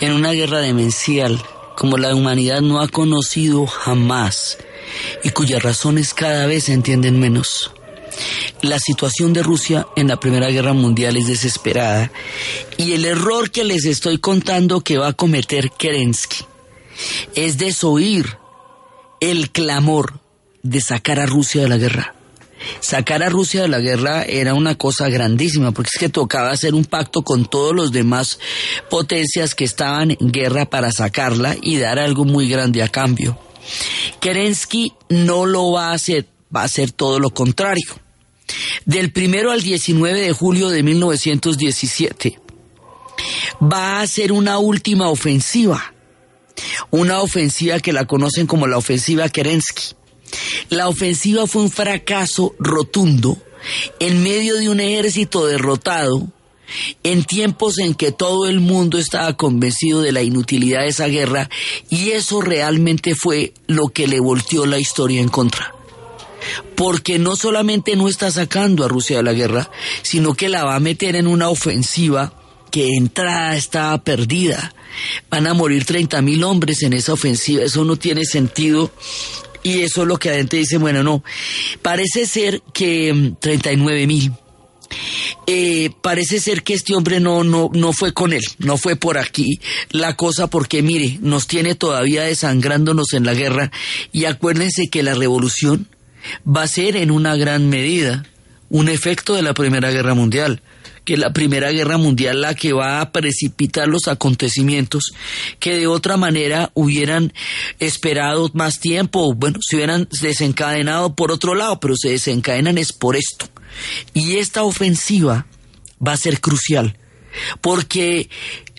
en 0.00 0.12
una 0.12 0.32
guerra 0.32 0.58
demencial 0.58 1.40
como 1.76 1.96
la 1.96 2.12
humanidad 2.12 2.60
no 2.60 2.80
ha 2.80 2.88
conocido 2.88 3.68
jamás 3.68 4.58
y 5.22 5.30
cuyas 5.30 5.62
razones 5.62 6.12
cada 6.12 6.46
vez 6.46 6.64
se 6.64 6.72
entienden 6.72 7.20
menos. 7.20 7.70
La 8.62 8.80
situación 8.80 9.32
de 9.32 9.44
Rusia 9.44 9.86
en 9.94 10.08
la 10.08 10.18
Primera 10.18 10.48
Guerra 10.48 10.72
Mundial 10.72 11.16
es 11.16 11.28
desesperada 11.28 12.10
y 12.76 12.94
el 12.94 13.04
error 13.04 13.52
que 13.52 13.62
les 13.62 13.84
estoy 13.84 14.18
contando 14.18 14.80
que 14.80 14.98
va 14.98 15.06
a 15.06 15.12
cometer 15.12 15.70
Kerensky 15.70 16.44
es 17.36 17.58
desoír 17.58 18.38
el 19.20 19.52
clamor 19.52 20.20
de 20.62 20.80
sacar 20.80 21.20
a 21.20 21.26
Rusia 21.26 21.62
de 21.62 21.68
la 21.68 21.76
guerra. 21.76 22.14
Sacar 22.80 23.22
a 23.22 23.28
Rusia 23.28 23.62
de 23.62 23.68
la 23.68 23.80
guerra 23.80 24.22
era 24.24 24.54
una 24.54 24.76
cosa 24.76 25.08
grandísima, 25.08 25.72
porque 25.72 25.90
es 25.94 26.00
que 26.00 26.08
tocaba 26.08 26.50
hacer 26.50 26.74
un 26.74 26.84
pacto 26.84 27.22
con 27.22 27.44
todos 27.44 27.74
los 27.74 27.92
demás 27.92 28.38
potencias 28.88 29.54
que 29.54 29.64
estaban 29.64 30.12
en 30.12 30.32
guerra 30.32 30.66
para 30.66 30.92
sacarla 30.92 31.56
y 31.60 31.78
dar 31.78 31.98
algo 31.98 32.24
muy 32.24 32.48
grande 32.48 32.82
a 32.82 32.88
cambio. 32.88 33.38
Kerensky 34.20 34.92
no 35.08 35.46
lo 35.46 35.72
va 35.72 35.90
a 35.90 35.94
hacer, 35.94 36.26
va 36.54 36.62
a 36.62 36.64
hacer 36.64 36.92
todo 36.92 37.18
lo 37.18 37.30
contrario. 37.30 37.86
Del 38.84 39.12
primero 39.12 39.50
al 39.50 39.62
19 39.62 40.20
de 40.20 40.32
julio 40.32 40.68
de 40.68 40.82
1917 40.82 42.38
va 43.62 43.98
a 43.98 44.00
hacer 44.02 44.32
una 44.32 44.58
última 44.58 45.08
ofensiva, 45.08 45.94
una 46.90 47.20
ofensiva 47.20 47.80
que 47.80 47.92
la 47.92 48.04
conocen 48.04 48.46
como 48.46 48.66
la 48.66 48.78
ofensiva 48.78 49.28
Kerensky. 49.28 49.94
La 50.70 50.88
ofensiva 50.88 51.46
fue 51.46 51.62
un 51.62 51.70
fracaso 51.70 52.54
rotundo 52.58 53.38
en 54.00 54.22
medio 54.22 54.56
de 54.56 54.68
un 54.68 54.80
ejército 54.80 55.46
derrotado, 55.46 56.28
en 57.02 57.24
tiempos 57.24 57.78
en 57.78 57.94
que 57.94 58.12
todo 58.12 58.46
el 58.46 58.60
mundo 58.60 58.98
estaba 58.98 59.36
convencido 59.36 60.00
de 60.00 60.12
la 60.12 60.22
inutilidad 60.22 60.80
de 60.80 60.88
esa 60.88 61.06
guerra, 61.06 61.48
y 61.90 62.10
eso 62.10 62.40
realmente 62.40 63.14
fue 63.14 63.52
lo 63.66 63.88
que 63.88 64.06
le 64.06 64.20
volteó 64.20 64.66
la 64.66 64.78
historia 64.78 65.20
en 65.20 65.28
contra. 65.28 65.74
Porque 66.74 67.18
no 67.18 67.36
solamente 67.36 67.94
no 67.94 68.08
está 68.08 68.30
sacando 68.30 68.84
a 68.84 68.88
Rusia 68.88 69.18
de 69.18 69.22
la 69.22 69.32
guerra, 69.32 69.70
sino 70.02 70.34
que 70.34 70.48
la 70.48 70.64
va 70.64 70.74
a 70.74 70.80
meter 70.80 71.14
en 71.14 71.28
una 71.28 71.48
ofensiva 71.50 72.32
que 72.70 72.96
entrada 72.96 73.54
estaba 73.54 74.02
perdida. 74.02 74.74
Van 75.30 75.46
a 75.46 75.54
morir 75.54 75.84
30 75.84 76.20
mil 76.22 76.42
hombres 76.42 76.82
en 76.82 76.94
esa 76.94 77.12
ofensiva, 77.12 77.62
eso 77.62 77.84
no 77.84 77.96
tiene 77.96 78.24
sentido 78.24 78.90
y 79.62 79.80
eso 79.80 80.02
es 80.02 80.08
lo 80.08 80.18
que 80.18 80.30
la 80.30 80.36
gente 80.36 80.56
dice, 80.56 80.78
bueno, 80.78 81.02
no, 81.02 81.22
parece 81.82 82.26
ser 82.26 82.62
que 82.72 83.34
39 83.40 84.06
mil. 84.06 84.32
Eh, 85.46 85.90
parece 86.02 86.38
ser 86.38 86.62
que 86.62 86.74
este 86.74 86.94
hombre 86.94 87.18
no, 87.18 87.44
no, 87.44 87.70
no 87.72 87.92
fue 87.92 88.12
con 88.12 88.32
él, 88.32 88.42
no 88.58 88.76
fue 88.76 88.96
por 88.96 89.18
aquí. 89.18 89.58
La 89.90 90.16
cosa 90.16 90.48
porque 90.48 90.82
mire, 90.82 91.18
nos 91.22 91.46
tiene 91.46 91.74
todavía 91.74 92.24
desangrándonos 92.24 93.12
en 93.14 93.24
la 93.24 93.34
guerra. 93.34 93.70
Y 94.12 94.26
acuérdense 94.26 94.88
que 94.88 95.02
la 95.02 95.14
revolución 95.14 95.88
va 96.46 96.62
a 96.62 96.68
ser 96.68 96.96
en 96.96 97.10
una 97.10 97.36
gran 97.36 97.68
medida 97.68 98.26
un 98.68 98.88
efecto 98.88 99.34
de 99.34 99.42
la 99.42 99.54
Primera 99.54 99.90
Guerra 99.90 100.14
Mundial 100.14 100.62
que 101.04 101.16
la 101.16 101.32
Primera 101.32 101.70
Guerra 101.70 101.96
Mundial 101.96 102.40
la 102.40 102.54
que 102.54 102.72
va 102.72 103.00
a 103.00 103.12
precipitar 103.12 103.88
los 103.88 104.08
acontecimientos 104.08 105.12
que 105.58 105.76
de 105.76 105.86
otra 105.86 106.16
manera 106.16 106.70
hubieran 106.74 107.32
esperado 107.78 108.50
más 108.54 108.80
tiempo, 108.80 109.34
bueno, 109.34 109.58
se 109.60 109.76
hubieran 109.76 110.08
desencadenado 110.20 111.14
por 111.14 111.32
otro 111.32 111.54
lado, 111.54 111.80
pero 111.80 111.94
se 111.96 112.10
desencadenan 112.10 112.78
es 112.78 112.92
por 112.92 113.16
esto. 113.16 113.46
Y 114.14 114.36
esta 114.36 114.62
ofensiva 114.62 115.46
va 116.06 116.12
a 116.12 116.16
ser 116.16 116.40
crucial, 116.40 116.96
porque 117.60 118.28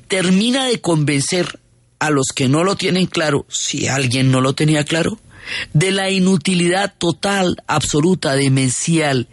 termina 0.08 0.66
de 0.66 0.80
convencer 0.80 1.60
a 2.00 2.10
los 2.10 2.28
que 2.36 2.50
no 2.50 2.64
lo 2.64 2.76
tienen 2.76 3.06
claro, 3.06 3.46
si 3.50 3.88
alguien 3.88 4.30
no 4.30 4.42
lo 4.42 4.54
tenía 4.54 4.84
claro, 4.84 5.18
de 5.74 5.92
la 5.92 6.10
inutilidad 6.10 6.94
total, 6.98 7.58
absoluta, 7.68 8.36
demencial 8.36 9.28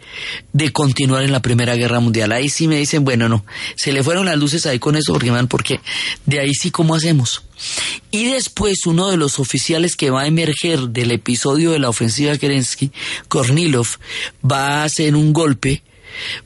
de 0.53 0.71
continuar 0.71 1.23
en 1.23 1.31
la 1.31 1.41
Primera 1.41 1.75
Guerra 1.75 1.99
Mundial. 1.99 2.31
Ahí 2.31 2.49
sí 2.49 2.67
me 2.67 2.77
dicen, 2.77 3.03
bueno, 3.03 3.29
no, 3.29 3.45
se 3.75 3.91
le 3.91 4.03
fueron 4.03 4.25
las 4.25 4.37
luces 4.37 4.65
ahí 4.65 4.79
con 4.79 4.95
eso, 4.95 5.13
porque, 5.13 5.31
porque 5.49 5.79
de 6.25 6.39
ahí 6.39 6.53
sí, 6.53 6.71
¿cómo 6.71 6.95
hacemos? 6.95 7.43
Y 8.09 8.25
después 8.25 8.85
uno 8.85 9.09
de 9.09 9.17
los 9.17 9.39
oficiales 9.39 9.95
que 9.95 10.09
va 10.09 10.23
a 10.23 10.27
emerger 10.27 10.89
del 10.89 11.11
episodio 11.11 11.71
de 11.71 11.79
la 11.79 11.89
ofensiva 11.89 12.37
Kerensky, 12.37 12.91
Kornilov, 13.27 13.87
va 14.49 14.81
a 14.81 14.83
hacer 14.83 15.15
un 15.15 15.33
golpe 15.33 15.83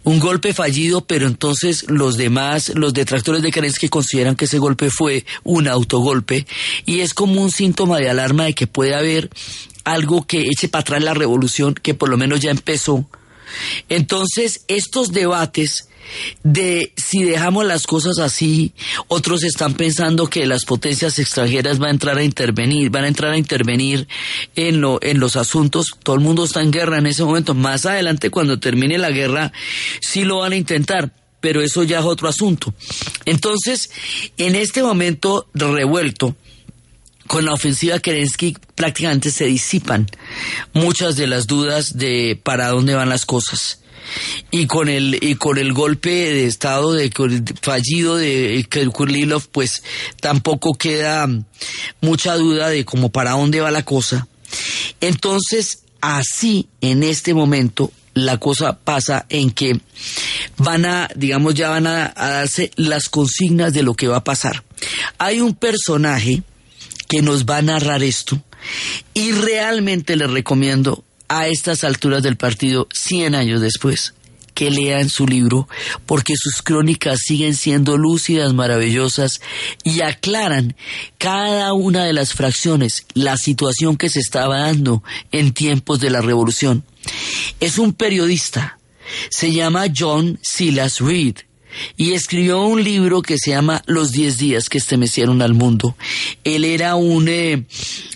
un 0.03 0.19
golpe 0.19 0.53
fallido, 0.53 1.05
pero 1.05 1.27
entonces 1.27 1.85
los 1.87 2.17
demás, 2.17 2.71
los 2.75 2.93
detractores 2.93 3.41
de 3.41 3.51
Kerensky 3.51 3.89
consideran 3.89 4.35
que 4.35 4.45
ese 4.45 4.59
golpe 4.59 4.89
fue 4.89 5.25
un 5.43 5.67
autogolpe 5.67 6.45
y 6.85 7.01
es 7.01 7.13
como 7.13 7.41
un 7.41 7.51
síntoma 7.51 7.97
de 7.99 8.09
alarma 8.09 8.45
de 8.45 8.53
que 8.53 8.67
puede 8.67 8.95
haber 8.95 9.29
algo 9.83 10.25
que 10.25 10.41
eche 10.41 10.67
para 10.67 10.81
atrás 10.81 11.03
la 11.03 11.13
revolución 11.13 11.73
que 11.73 11.93
por 11.93 12.09
lo 12.09 12.17
menos 12.17 12.39
ya 12.39 12.51
empezó. 12.51 13.05
Entonces, 13.89 14.65
estos 14.67 15.11
debates 15.11 15.89
de 16.43 16.93
si 16.95 17.23
dejamos 17.23 17.65
las 17.65 17.87
cosas 17.87 18.19
así, 18.19 18.73
otros 19.07 19.43
están 19.43 19.73
pensando 19.73 20.27
que 20.27 20.45
las 20.45 20.65
potencias 20.65 21.19
extranjeras 21.19 21.79
van 21.79 21.89
a 21.89 21.93
entrar 21.93 22.17
a 22.17 22.23
intervenir, 22.23 22.89
van 22.89 23.05
a 23.05 23.07
entrar 23.07 23.31
a 23.31 23.37
intervenir 23.37 24.07
en, 24.55 24.81
lo, 24.81 24.99
en 25.01 25.19
los 25.19 25.35
asuntos, 25.35 25.87
todo 26.03 26.15
el 26.15 26.21
mundo 26.21 26.45
está 26.45 26.61
en 26.61 26.71
guerra 26.71 26.99
en 26.99 27.07
ese 27.07 27.23
momento, 27.23 27.53
más 27.53 27.85
adelante 27.85 28.29
cuando 28.29 28.59
termine 28.59 28.97
la 28.97 29.11
guerra 29.11 29.51
sí 30.01 30.23
lo 30.23 30.39
van 30.39 30.53
a 30.53 30.57
intentar, 30.57 31.11
pero 31.39 31.61
eso 31.61 31.83
ya 31.83 31.99
es 31.99 32.05
otro 32.05 32.27
asunto. 32.27 32.73
Entonces, 33.25 33.91
en 34.37 34.55
este 34.55 34.81
momento 34.83 35.47
revuelto, 35.53 36.35
con 37.27 37.45
la 37.45 37.53
ofensiva 37.53 37.99
Kerensky 37.99 38.57
prácticamente 38.75 39.31
se 39.31 39.45
disipan 39.45 40.07
muchas 40.73 41.15
de 41.15 41.27
las 41.27 41.47
dudas 41.47 41.97
de 41.97 42.39
para 42.41 42.69
dónde 42.69 42.95
van 42.95 43.09
las 43.09 43.25
cosas. 43.25 43.79
Y 44.51 44.67
con 44.67 44.87
el 44.87 45.17
y 45.19 45.35
con 45.35 45.57
el 45.57 45.73
golpe 45.73 46.09
de 46.09 46.45
estado 46.45 46.93
de 46.93 47.11
fallido 47.61 48.17
de 48.17 48.67
Kurlilov 48.93 49.47
pues 49.51 49.81
tampoco 50.21 50.75
queda 50.75 51.27
mucha 52.01 52.35
duda 52.35 52.69
de 52.69 52.85
cómo 52.85 53.09
para 53.09 53.31
dónde 53.31 53.61
va 53.61 53.71
la 53.71 53.83
cosa. 53.83 54.27
Entonces 55.01 55.79
así 56.01 56.67
en 56.81 57.01
este 57.01 57.33
momento 57.33 57.91
la 58.13 58.37
cosa 58.37 58.77
pasa 58.77 59.25
en 59.29 59.49
que 59.49 59.79
van 60.57 60.85
a 60.85 61.09
digamos 61.15 61.55
ya 61.55 61.69
van 61.69 61.87
a, 61.87 62.13
a 62.15 62.29
darse 62.29 62.69
las 62.75 63.09
consignas 63.09 63.73
de 63.73 63.81
lo 63.81 63.95
que 63.95 64.07
va 64.07 64.17
a 64.17 64.23
pasar. 64.23 64.63
Hay 65.17 65.41
un 65.41 65.55
personaje 65.55 66.43
que 67.07 67.21
nos 67.21 67.45
va 67.45 67.57
a 67.57 67.61
narrar 67.61 68.03
esto. 68.03 68.41
Y 69.13 69.31
realmente 69.31 70.15
les 70.15 70.29
recomiendo 70.29 71.03
a 71.27 71.47
estas 71.47 71.83
alturas 71.83 72.23
del 72.23 72.37
partido, 72.37 72.87
100 72.93 73.35
años 73.35 73.61
después, 73.61 74.13
que 74.53 74.71
lean 74.71 75.09
su 75.09 75.27
libro, 75.27 75.67
porque 76.05 76.33
sus 76.37 76.61
crónicas 76.61 77.19
siguen 77.25 77.55
siendo 77.55 77.97
lúcidas, 77.97 78.53
maravillosas 78.53 79.41
y 79.83 80.01
aclaran 80.01 80.75
cada 81.17 81.73
una 81.73 82.05
de 82.05 82.13
las 82.13 82.33
fracciones, 82.33 83.05
la 83.13 83.37
situación 83.37 83.97
que 83.97 84.09
se 84.09 84.19
estaba 84.19 84.59
dando 84.59 85.03
en 85.31 85.53
tiempos 85.53 85.99
de 85.99 86.09
la 86.09 86.21
revolución. 86.21 86.83
Es 87.59 87.77
un 87.77 87.93
periodista, 87.93 88.79
se 89.29 89.51
llama 89.51 89.85
John 89.95 90.39
Silas 90.41 90.99
Reed 90.99 91.35
y 91.97 92.13
escribió 92.13 92.63
un 92.63 92.83
libro 92.83 93.21
que 93.21 93.37
se 93.37 93.51
llama 93.51 93.81
Los 93.85 94.11
diez 94.11 94.37
días 94.37 94.69
que 94.69 94.77
estremecieron 94.77 95.41
al 95.41 95.53
mundo. 95.53 95.95
Él 96.43 96.65
era 96.65 96.95
un, 96.95 97.27
eh, 97.27 97.65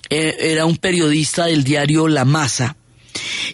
eh, 0.09 0.37
era 0.39 0.65
un 0.65 0.77
periodista 0.77 1.45
del 1.45 1.63
diario 1.63 2.07
La 2.07 2.25
Masa 2.25 2.75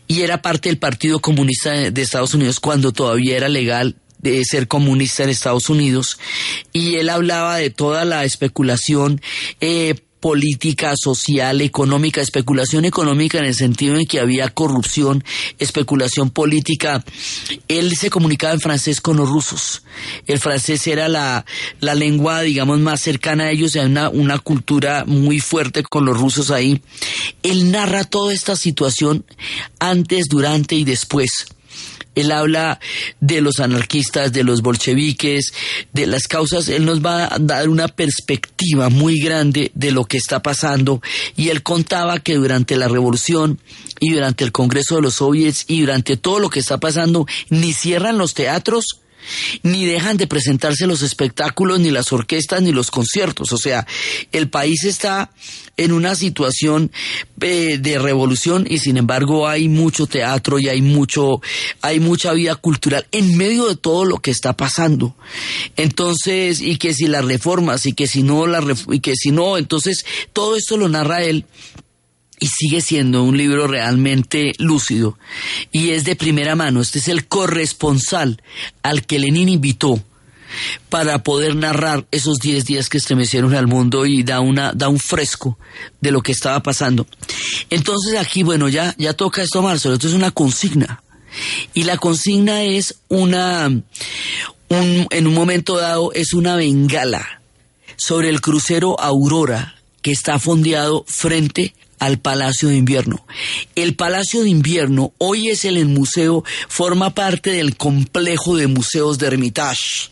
y 0.07 0.21
era 0.21 0.41
parte 0.41 0.69
del 0.69 0.77
Partido 0.77 1.19
Comunista 1.19 1.71
de 1.71 2.01
Estados 2.01 2.33
Unidos 2.33 2.59
cuando 2.59 2.91
todavía 2.91 3.37
era 3.37 3.49
legal 3.49 3.95
de 4.19 4.43
ser 4.43 4.67
comunista 4.67 5.23
en 5.23 5.29
Estados 5.29 5.69
Unidos 5.69 6.17
y 6.73 6.95
él 6.95 7.09
hablaba 7.09 7.57
de 7.57 7.69
toda 7.69 8.05
la 8.05 8.25
especulación 8.25 9.21
eh, 9.61 9.95
política, 10.25 10.95
social, 10.95 11.61
económica, 11.61 12.19
especulación 12.19 12.83
económica 12.83 13.37
en 13.37 13.45
el 13.45 13.53
sentido 13.53 13.95
en 13.95 14.07
que 14.07 14.19
había 14.19 14.49
corrupción, 14.49 15.23
especulación 15.59 16.31
política. 16.31 17.05
Él 17.67 17.95
se 17.95 18.09
comunicaba 18.09 18.55
en 18.55 18.59
francés 18.59 19.01
con 19.01 19.17
los 19.17 19.29
rusos. 19.29 19.83
El 20.25 20.39
francés 20.39 20.87
era 20.87 21.09
la, 21.09 21.45
la 21.79 21.93
lengua, 21.93 22.41
digamos, 22.41 22.79
más 22.79 23.01
cercana 23.01 23.43
a 23.43 23.51
ellos, 23.51 23.75
hay 23.75 23.85
una, 23.85 24.09
una 24.09 24.39
cultura 24.39 25.03
muy 25.05 25.39
fuerte 25.39 25.83
con 25.83 26.05
los 26.05 26.19
rusos 26.19 26.49
ahí. 26.49 26.81
Él 27.43 27.69
narra 27.69 28.03
toda 28.03 28.33
esta 28.33 28.55
situación 28.55 29.25
antes, 29.77 30.25
durante 30.27 30.73
y 30.73 30.85
después. 30.85 31.54
Él 32.15 32.31
habla 32.31 32.79
de 33.19 33.41
los 33.41 33.59
anarquistas, 33.59 34.31
de 34.33 34.43
los 34.43 34.61
bolcheviques, 34.61 35.53
de 35.93 36.07
las 36.07 36.23
causas. 36.23 36.69
Él 36.69 36.85
nos 36.85 37.05
va 37.05 37.25
a 37.25 37.39
dar 37.39 37.69
una 37.69 37.87
perspectiva 37.87 38.89
muy 38.89 39.19
grande 39.19 39.71
de 39.75 39.91
lo 39.91 40.05
que 40.05 40.17
está 40.17 40.41
pasando. 40.41 41.01
Y 41.35 41.49
él 41.49 41.63
contaba 41.63 42.19
que 42.19 42.35
durante 42.35 42.77
la 42.77 42.87
revolución 42.87 43.59
y 43.99 44.13
durante 44.13 44.43
el 44.43 44.51
Congreso 44.51 44.95
de 44.95 45.01
los 45.01 45.15
Soviets 45.15 45.65
y 45.67 45.81
durante 45.81 46.17
todo 46.17 46.39
lo 46.39 46.49
que 46.49 46.59
está 46.59 46.79
pasando, 46.79 47.25
ni 47.49 47.73
cierran 47.73 48.17
los 48.17 48.33
teatros, 48.33 49.01
ni 49.63 49.85
dejan 49.85 50.17
de 50.17 50.27
presentarse 50.27 50.87
los 50.87 51.01
espectáculos, 51.01 51.79
ni 51.79 51.91
las 51.91 52.11
orquestas, 52.11 52.61
ni 52.61 52.71
los 52.71 52.91
conciertos. 52.91 53.51
O 53.51 53.57
sea, 53.57 53.85
el 54.31 54.49
país 54.49 54.83
está 54.83 55.31
en 55.77 55.91
una 55.91 56.15
situación 56.15 56.91
eh, 57.41 57.77
de 57.79 57.99
revolución 57.99 58.65
y 58.69 58.79
sin 58.79 58.97
embargo 58.97 59.47
hay 59.47 59.67
mucho 59.67 60.07
teatro 60.07 60.57
y 60.57 60.69
hay 60.69 60.81
mucho, 60.81 61.41
hay 61.81 61.99
mucha 61.99 62.33
vida 62.33 62.55
cultural 62.55 63.05
en 63.11 63.37
medio 63.37 63.67
de 63.67 63.75
todo 63.75 64.05
lo 64.05 64.19
que 64.19 64.31
está 64.31 64.53
pasando. 64.53 65.15
Entonces, 65.75 66.61
y 66.61 66.77
que 66.77 66.93
si 66.93 67.07
las 67.07 67.25
reformas 67.25 67.85
y 67.85 67.93
que 67.93 68.07
si 68.07 68.23
no 68.23 68.47
la 68.47 68.63
y 68.91 68.99
que 68.99 69.15
si 69.15 69.31
no, 69.31 69.57
entonces 69.57 70.05
todo 70.33 70.55
esto 70.55 70.77
lo 70.77 70.87
narra 70.87 71.23
él 71.23 71.45
y 72.39 72.47
sigue 72.47 72.81
siendo 72.81 73.23
un 73.23 73.37
libro 73.37 73.67
realmente 73.67 74.53
lúcido 74.57 75.17
y 75.71 75.91
es 75.91 76.03
de 76.03 76.15
primera 76.15 76.55
mano. 76.55 76.81
Este 76.81 76.99
es 76.99 77.07
el 77.07 77.27
corresponsal 77.27 78.41
al 78.83 79.05
que 79.05 79.19
Lenin 79.19 79.49
invitó 79.49 80.01
para 80.89 81.23
poder 81.23 81.55
narrar 81.55 82.05
esos 82.11 82.37
10 82.37 82.65
días 82.65 82.89
que 82.89 82.97
estremecieron 82.97 83.53
al 83.55 83.67
mundo 83.67 84.05
y 84.05 84.23
da 84.23 84.39
una 84.39 84.71
da 84.73 84.89
un 84.89 84.99
fresco 84.99 85.57
de 86.01 86.11
lo 86.11 86.21
que 86.21 86.31
estaba 86.31 86.61
pasando. 86.61 87.07
Entonces 87.69 88.17
aquí, 88.17 88.43
bueno, 88.43 88.69
ya 88.69 88.95
ya 88.97 89.13
toca 89.13 89.41
esto 89.41 89.61
marzo, 89.61 89.93
esto 89.93 90.07
es 90.07 90.13
una 90.13 90.31
consigna. 90.31 91.01
Y 91.73 91.83
la 91.83 91.97
consigna 91.97 92.63
es 92.63 92.95
una 93.09 93.67
un, 93.67 95.07
en 95.09 95.27
un 95.27 95.33
momento 95.33 95.77
dado 95.77 96.11
es 96.13 96.33
una 96.33 96.55
bengala 96.55 97.41
sobre 97.97 98.29
el 98.29 98.41
crucero 98.41 98.99
Aurora 98.99 99.75
que 100.01 100.11
está 100.11 100.39
fondeado 100.39 101.03
frente 101.07 101.73
al 101.99 102.19
Palacio 102.19 102.69
de 102.69 102.75
Invierno. 102.75 103.25
El 103.75 103.95
Palacio 103.95 104.43
de 104.43 104.49
Invierno 104.49 105.13
hoy 105.17 105.49
es 105.49 105.65
el 105.65 105.85
museo, 105.85 106.43
forma 106.67 107.13
parte 107.13 107.51
del 107.51 107.77
complejo 107.77 108.55
de 108.55 108.67
museos 108.67 109.17
de 109.17 109.27
Hermitage, 109.27 110.09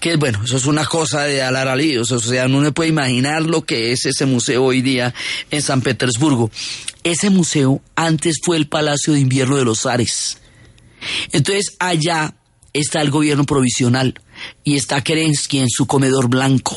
que 0.00 0.16
bueno, 0.16 0.42
eso 0.44 0.56
es 0.56 0.66
una 0.66 0.84
cosa 0.84 1.22
de 1.24 1.42
alaralíos, 1.42 2.12
o 2.12 2.20
sea, 2.20 2.48
no 2.48 2.60
me 2.60 2.72
puede 2.72 2.90
imaginar 2.90 3.42
lo 3.42 3.64
que 3.64 3.92
es 3.92 4.06
ese 4.06 4.26
museo 4.26 4.64
hoy 4.64 4.82
día 4.82 5.14
en 5.50 5.62
San 5.62 5.82
Petersburgo. 5.82 6.50
Ese 7.04 7.30
museo 7.30 7.80
antes 7.94 8.36
fue 8.42 8.56
el 8.56 8.68
Palacio 8.68 9.12
de 9.12 9.20
Invierno 9.20 9.56
de 9.56 9.64
los 9.64 9.86
Ares. 9.86 10.38
Entonces 11.32 11.76
allá 11.78 12.34
está 12.72 13.00
el 13.00 13.10
gobierno 13.10 13.44
provisional 13.44 14.20
y 14.64 14.76
está 14.76 15.02
Kerensky 15.02 15.58
en 15.58 15.68
su 15.68 15.86
comedor 15.86 16.28
blanco. 16.28 16.76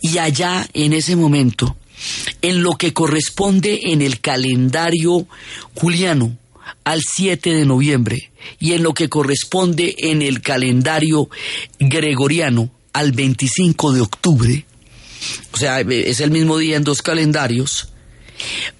Y 0.00 0.18
allá 0.18 0.68
en 0.72 0.92
ese 0.92 1.16
momento 1.16 1.76
en 2.42 2.62
lo 2.62 2.74
que 2.76 2.92
corresponde 2.92 3.80
en 3.84 4.02
el 4.02 4.20
calendario 4.20 5.26
juliano 5.74 6.36
al 6.84 7.02
7 7.02 7.52
de 7.52 7.64
noviembre 7.64 8.30
y 8.60 8.72
en 8.72 8.82
lo 8.82 8.94
que 8.94 9.08
corresponde 9.08 9.94
en 9.98 10.22
el 10.22 10.40
calendario 10.40 11.28
gregoriano 11.78 12.70
al 12.92 13.12
25 13.12 13.92
de 13.92 14.00
octubre, 14.00 14.64
o 15.52 15.56
sea, 15.56 15.80
es 15.80 16.20
el 16.20 16.30
mismo 16.30 16.58
día 16.58 16.76
en 16.76 16.84
dos 16.84 17.02
calendarios, 17.02 17.88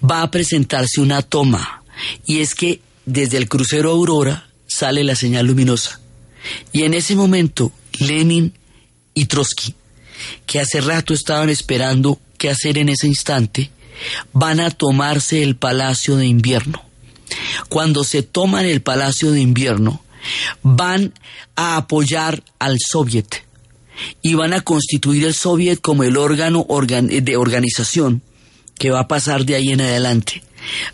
va 0.09 0.23
a 0.23 0.31
presentarse 0.31 1.01
una 1.01 1.23
toma. 1.23 1.83
Y 2.27 2.41
es 2.41 2.55
que 2.55 2.81
desde 3.07 3.39
el 3.39 3.49
crucero 3.49 3.91
Aurora 3.91 4.49
sale 4.67 5.03
la 5.05 5.17
señal 5.17 5.47
luminosa. 5.47 6.01
Y 6.73 6.83
en 6.83 6.95
ese 6.95 7.17
momento 7.17 7.73
Lenin 7.99 8.53
y 9.15 9.27
Trotsky, 9.27 9.75
que 10.47 10.61
hace 10.61 10.81
rato 10.81 11.15
estaban 11.15 11.51
esperando 11.51 12.21
qué 12.39 12.51
hacer 12.51 12.79
en 12.79 12.89
ese 12.89 13.07
instante, 13.07 13.71
van 14.33 14.61
a 14.61 14.71
tomarse 14.71 15.43
el 15.43 15.57
Palacio 15.57 16.17
de 16.17 16.27
Invierno. 16.27 16.83
Cuando 17.69 18.05
se 18.05 18.23
toman 18.23 18.65
el 18.65 18.81
Palacio 18.81 19.33
de 19.33 19.41
Invierno, 19.41 20.03
van 20.63 21.13
a 21.57 21.77
apoyar 21.77 22.43
al 22.59 22.79
Soviet 22.81 23.45
y 24.23 24.35
van 24.35 24.53
a 24.53 24.61
constituir 24.61 25.25
el 25.25 25.35
Soviet 25.35 25.81
como 25.81 26.05
el 26.05 26.17
órgano 26.17 26.67
de 26.91 27.37
organización 27.37 28.23
que 28.79 28.91
va 28.91 29.01
a 29.01 29.09
pasar 29.09 29.45
de 29.45 29.57
ahí 29.57 29.71
en 29.73 29.81
adelante. 29.81 30.43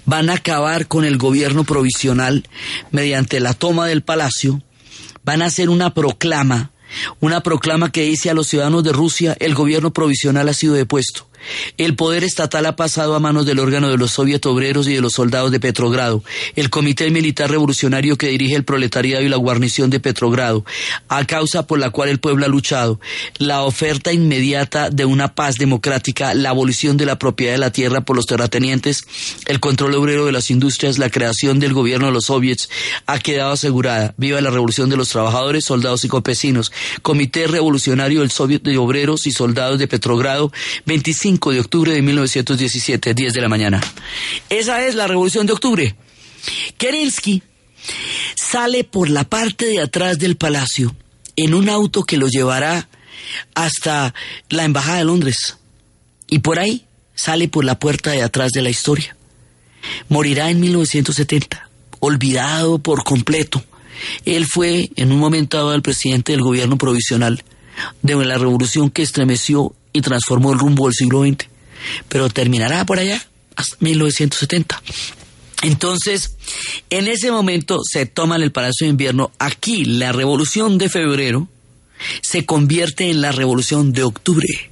Van 0.07 0.31
a 0.31 0.35
acabar 0.35 0.87
con 0.89 1.05
el 1.05 1.19
gobierno 1.19 1.65
provisional 1.65 2.49
mediante 2.91 3.41
la 3.41 3.55
toma 3.55 3.87
del 3.87 4.03
palacio, 4.03 4.63
van 5.25 5.43
a 5.43 5.47
hacer 5.47 5.69
una 5.69 5.93
proclama, 5.93 6.71
una 7.21 7.43
proclama 7.43 7.91
que 7.91 8.03
dice 8.03 8.31
a 8.31 8.35
los 8.35 8.47
ciudadanos 8.47 8.85
de 8.85 8.93
Rusia 8.93 9.37
el 9.41 9.55
gobierno 9.55 9.93
provisional 9.93 10.49
ha 10.49 10.55
sido 10.55 10.75
depuesto. 10.75 11.27
El 11.79 11.97
poder 11.97 12.25
estatal 12.25 12.67
ha 12.67 12.77
pasado 12.77 13.15
a 13.15 13.21
manos 13.21 13.47
del 13.47 13.59
órgano 13.59 13.91
de 13.91 13.97
los 13.97 14.13
soviet 14.13 14.45
obreros 14.47 14.89
y 14.89 14.95
de 14.95 15.01
los 15.01 15.15
soldados 15.15 15.51
de 15.51 15.61
Petrogrado, 15.61 16.23
el 16.57 16.71
Comité 16.71 17.11
Militar 17.11 17.51
Revolucionario 17.51 18.17
que 18.17 18.29
dirige 18.29 18.55
el 18.57 18.65
proletariado 18.65 19.25
y 19.25 19.29
la 19.29 19.37
guarnición 19.37 19.91
de 19.91 20.01
Petrogrado, 20.01 20.65
a 21.09 21.25
causa 21.25 21.67
por 21.67 21.79
la 21.79 21.91
cual 21.91 22.09
el 22.09 22.21
pueblo 22.21 22.45
ha 22.45 22.49
luchado, 22.49 23.01
la 23.39 23.63
oferta 23.63 24.13
inmediata 24.13 24.91
de 24.91 25.05
una 25.05 25.35
paz 25.35 25.57
democrática, 25.57 26.35
la 26.35 26.51
abolición 26.51 26.97
de 26.97 27.07
la 27.07 27.19
propiedad 27.19 27.53
de 27.53 27.59
la 27.59 27.73
tierra 27.73 28.03
por 28.03 28.17
los 28.17 28.27
terratenientes, 28.27 29.05
el 29.47 29.61
control 29.61 29.95
obrero 29.95 30.27
de 30.27 30.33
las 30.33 30.51
industrias, 30.51 30.99
la 30.99 31.11
creación 31.11 31.61
del 31.61 31.73
gobierno 31.73 32.07
de 32.07 32.13
los 32.13 32.27
soviets, 32.27 32.69
ha 33.07 33.19
quedado 33.19 33.53
asegurada. 33.53 34.15
Viva 34.17 34.41
la 34.41 34.51
revolución 34.51 34.91
de 34.91 34.97
los 34.97 35.09
trabajadores, 35.09 35.65
soldados 35.65 36.05
y 36.05 36.09
campesinos. 36.09 36.73
Comité 37.03 37.47
Revolucionario 37.47 38.21
del 38.21 38.31
Soviet 38.31 38.63
de 38.63 38.79
Obreros 38.79 39.27
y 39.27 39.33
Soldados 39.33 39.79
de 39.79 39.89
Petrogrado, 39.89 40.53
25 40.87 41.34
de 41.39 41.61
octubre 41.61 41.93
de 41.93 42.03
1917, 42.03 43.15
10 43.15 43.33
de 43.33 43.41
la 43.41 43.49
mañana. 43.49 43.81
Esa 44.49 44.85
es 44.87 44.95
la 44.95 45.07
revolución 45.07 45.47
de 45.47 45.53
octubre. 45.53 45.95
Kerensky 46.77 47.43
sale 48.35 48.85
por 48.85 49.11
la 49.11 49.25
parte 49.25 49.67
de 49.67 49.81
atrás 49.81 50.19
del 50.19 50.37
palacio 50.37 50.95
en 51.37 51.55
un 51.55 51.69
auto 51.69 52.05
que 52.05 52.17
lo 52.17 52.29
llevará 52.29 52.89
hasta 53.55 54.15
la 54.49 54.65
Embajada 54.65 54.99
de 54.99 55.05
Londres. 55.05 55.59
Y 56.29 56.41
por 56.41 56.59
ahí 56.59 56.87
sale 57.15 57.49
por 57.49 57.65
la 57.65 57.79
puerta 57.79 58.11
de 58.11 58.23
atrás 58.23 58.53
de 58.53 58.63
la 58.63 58.71
historia. 58.71 59.17
Morirá 60.09 60.51
en 60.51 60.61
1970, 60.61 61.69
olvidado 62.01 62.79
por 62.79 63.05
completo. 63.05 63.63
Él 64.25 64.47
fue 64.47 64.91
en 64.97 65.13
un 65.13 65.19
momento 65.19 65.57
dado 65.57 65.75
el 65.75 65.83
presidente 65.83 66.33
del 66.33 66.43
gobierno 66.43 66.79
provisional 66.79 67.45
de 68.03 68.25
la 68.25 68.39
revolución 68.39 68.91
que 68.91 69.03
estremeció 69.03 69.75
y 69.95 70.03
transformó 70.03 70.53
el 70.53 70.59
rumbo 70.59 70.85
del 70.85 70.95
siglo 70.95 71.23
XX, 71.23 71.49
pero 72.11 72.29
terminará 72.29 72.85
por 72.85 72.99
allá 72.99 73.25
hasta 73.57 73.77
1970. 73.81 74.83
Entonces, 75.63 76.37
en 76.91 77.07
ese 77.07 77.31
momento 77.31 77.81
se 77.91 78.05
toma 78.05 78.37
el 78.37 78.53
Palacio 78.53 78.87
de 78.87 78.91
Invierno. 78.91 79.31
Aquí 79.39 79.87
la 79.87 80.13
revolución 80.13 80.77
de 80.77 80.91
febrero 80.91 81.49
se 82.21 82.45
convierte 82.45 83.09
en 83.09 83.23
la 83.23 83.33
revolución 83.33 83.93
de 83.93 84.03
octubre. 84.03 84.71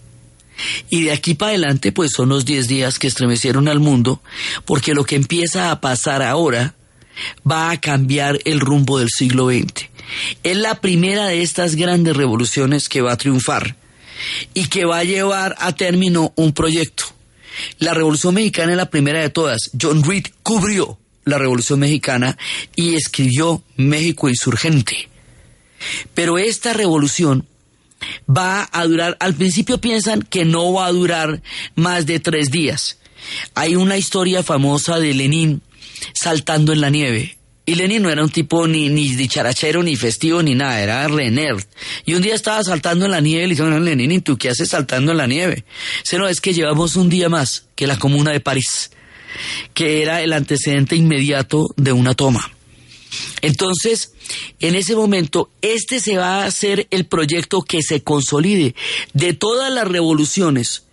Y 0.91 1.05
de 1.05 1.13
aquí 1.13 1.35
para 1.35 1.51
adelante, 1.51 1.93
pues 1.93 2.11
son 2.15 2.29
los 2.29 2.45
10 2.45 2.69
días 2.69 2.99
que 2.99 3.07
estremecieron 3.07 3.69
al 3.69 3.81
mundo, 3.81 4.23
porque 4.67 4.93
lo 4.93 5.05
que 5.05 5.17
empieza 5.17 5.71
a 5.71 5.81
pasar 5.81 6.23
ahora 6.23 6.75
va 7.49 7.71
a 7.71 7.81
cambiar 7.81 8.41
el 8.45 8.61
rumbo 8.61 8.99
del 8.99 9.09
siglo 9.09 9.49
XX. 9.49 9.89
Es 10.43 10.57
la 10.57 10.81
primera 10.81 11.27
de 11.27 11.43
estas 11.43 11.77
grandes 11.77 12.17
revoluciones 12.17 12.89
que 12.89 13.01
va 13.01 13.13
a 13.13 13.17
triunfar 13.17 13.77
y 14.55 14.67
que 14.67 14.85
va 14.85 14.99
a 14.99 15.05
llevar 15.05 15.55
a 15.59 15.73
término 15.73 16.33
un 16.37 16.53
proyecto. 16.53 17.05
La 17.79 17.95
Revolución 17.95 18.35
Mexicana 18.35 18.73
es 18.73 18.79
la 18.79 18.91
primera 18.91 19.21
de 19.21 19.31
todas. 19.31 19.71
John 19.81 20.03
Reed 20.03 20.27
cubrió 20.43 20.99
la 21.25 21.39
Revolución 21.39 21.81
Mexicana 21.81 22.37
y 22.75 22.95
escribió 22.95 23.63
México 23.77 24.29
Insurgente. 24.29 25.09
Pero 26.15 26.39
esta 26.39 26.73
revolución 26.73 27.47
va 28.29 28.69
a 28.73 28.85
durar, 28.87 29.17
al 29.21 29.35
principio 29.35 29.81
piensan 29.81 30.23
que 30.23 30.45
no 30.45 30.73
va 30.73 30.87
a 30.87 30.93
durar 30.93 31.43
más 31.75 32.07
de 32.07 32.21
tres 32.21 32.51
días. 32.51 32.99
Hay 33.55 33.77
una 33.77 33.97
historia 33.97 34.43
famosa 34.43 34.99
de 34.99 35.15
Lenin 35.15 35.63
saltando 36.15 36.73
en 36.73 36.81
la 36.81 36.91
nieve. 36.91 37.39
Y 37.65 37.77
Lenin 37.77 38.03
no 38.03 38.11
era 38.11 38.25
un 38.25 38.31
tipo 38.31 38.67
ni, 38.67 38.89
ni 38.89 39.15
dicharachero, 39.15 39.85
ni 39.85 39.95
festivo, 39.95 40.43
ni 40.43 40.55
nada, 40.55 40.83
era 40.83 41.07
renerd. 41.07 41.63
Y 42.05 42.15
un 42.15 42.23
día 42.23 42.35
estaba 42.35 42.63
saltando 42.65 43.05
en 43.05 43.13
la 43.13 43.21
nieve 43.21 43.45
y 43.45 43.47
le 43.47 43.55
dijeron, 43.55 43.85
Lenin, 43.85 44.11
¿y 44.11 44.21
tú 44.21 44.37
qué 44.37 44.51
haces 44.51 44.71
saltando 44.71 45.13
en 45.13 45.19
la 45.19 45.29
nieve? 45.29 45.65
Se 46.03 46.19
no, 46.19 46.27
es 46.27 46.41
que 46.41 46.55
llevamos 46.55 46.97
un 46.97 47.09
día 47.09 47.29
más 47.29 47.67
que 47.77 47.87
la 47.87 47.99
Comuna 47.99 48.33
de 48.33 48.41
París, 48.41 48.91
que 49.75 50.03
era 50.03 50.23
el 50.23 50.33
antecedente 50.33 50.97
inmediato 50.97 51.69
de 51.77 51.93
una 51.93 52.15
toma. 52.15 52.51
Entonces, 53.43 54.13
en 54.59 54.75
ese 54.75 54.97
momento, 54.97 55.51
este 55.61 56.01
se 56.01 56.17
va 56.17 56.43
a 56.43 56.47
hacer 56.47 56.89
el 56.91 57.07
proyecto 57.07 57.63
que 57.63 57.83
se 57.83 58.03
consolide 58.03 58.75
de 59.13 59.35
todas 59.35 59.73
las 59.73 59.87
revoluciones 59.87 60.85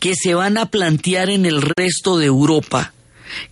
que 0.00 0.14
se 0.14 0.34
van 0.34 0.58
a 0.58 0.70
plantear 0.70 1.30
en 1.30 1.46
el 1.46 1.62
resto 1.62 2.18
de 2.18 2.26
Europa 2.26 2.92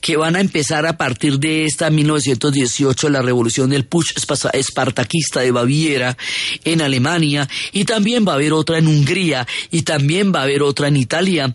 que 0.00 0.16
van 0.16 0.36
a 0.36 0.40
empezar 0.40 0.86
a 0.86 0.96
partir 0.96 1.38
de 1.38 1.64
esta 1.64 1.90
1918 1.90 3.08
la 3.08 3.22
revolución 3.22 3.70
del 3.70 3.84
Putsch 3.84 4.14
espartaquista 4.52 5.40
de 5.40 5.50
Baviera 5.50 6.16
en 6.64 6.80
Alemania 6.80 7.48
y 7.72 7.84
también 7.84 8.26
va 8.26 8.32
a 8.32 8.34
haber 8.36 8.52
otra 8.52 8.78
en 8.78 8.86
Hungría 8.86 9.46
y 9.70 9.82
también 9.82 10.32
va 10.34 10.40
a 10.40 10.44
haber 10.44 10.62
otra 10.62 10.88
en 10.88 10.96
Italia. 10.96 11.54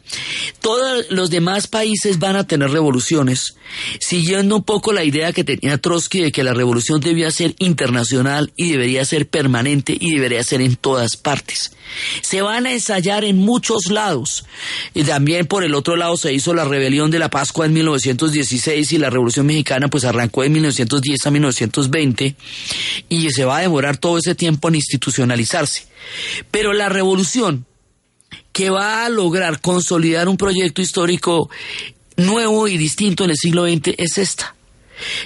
Todos 0.60 1.06
los 1.10 1.30
demás 1.30 1.68
países 1.68 2.20
van 2.20 2.36
a 2.36 2.48
tener 2.48 2.72
revoluciones, 2.72 3.56
siguiendo 4.00 4.58
un 4.58 4.64
poco 4.64 4.94
la 4.94 5.04
idea 5.04 5.34
que 5.34 5.44
tenía 5.44 5.78
Trotsky 5.78 6.22
de 6.22 6.32
que 6.32 6.44
la 6.44 6.54
revolución 6.54 7.00
debía 7.00 7.32
ser 7.32 7.56
internacional 7.60 8.52
y 8.56 8.72
debería 8.72 9.06
ser 9.06 9.28
permanente 9.28 9.98
y 10.00 10.16
debería 10.16 10.44
ser 10.44 10.62
en 10.62 10.76
todas 10.76 11.18
partes. 11.18 11.72
Se 12.22 12.42
van 12.42 12.66
a 12.66 12.72
ensayar 12.72 13.24
en 13.24 13.38
muchos 13.38 13.88
lados. 13.88 14.46
Y 14.94 15.04
también 15.04 15.46
por 15.46 15.64
el 15.64 15.76
otro 15.76 15.96
lado 15.96 16.18
se 16.18 16.34
hizo 16.34 16.54
la 16.54 16.66
rebelión 16.66 17.12
de 17.12 17.20
la 17.20 17.30
Pascua 17.30 17.66
en 17.66 17.74
1916 18.12 18.94
y 18.94 18.98
la 18.98 19.10
Revolución 19.10 19.46
Mexicana 19.46 19.88
pues 19.88 20.04
arrancó 20.06 20.44
de 20.44 20.50
1910 20.50 21.26
a 21.26 21.32
1920 21.32 22.36
y 23.10 23.30
se 23.32 23.46
va 23.46 23.58
a 23.58 23.62
demorar 23.62 23.98
todo 23.98 24.18
ese 24.18 24.36
tiempo 24.36 24.68
en 24.68 24.76
institucionalizarse. 24.76 25.88
Pero 26.52 26.74
la 26.74 26.90
revolución 26.90 27.66
que 28.52 28.70
va 28.70 29.06
a 29.06 29.10
lograr 29.10 29.62
consolidar 29.62 30.28
un 30.28 30.38
proyecto 30.38 30.82
histórico 30.82 31.50
nuevo 32.18 32.68
y 32.68 32.78
distinto 32.78 33.24
en 33.24 33.32
el 33.32 33.38
siglo 33.38 33.66
XX 33.66 33.96
es 33.98 34.18
esta. 34.18 34.56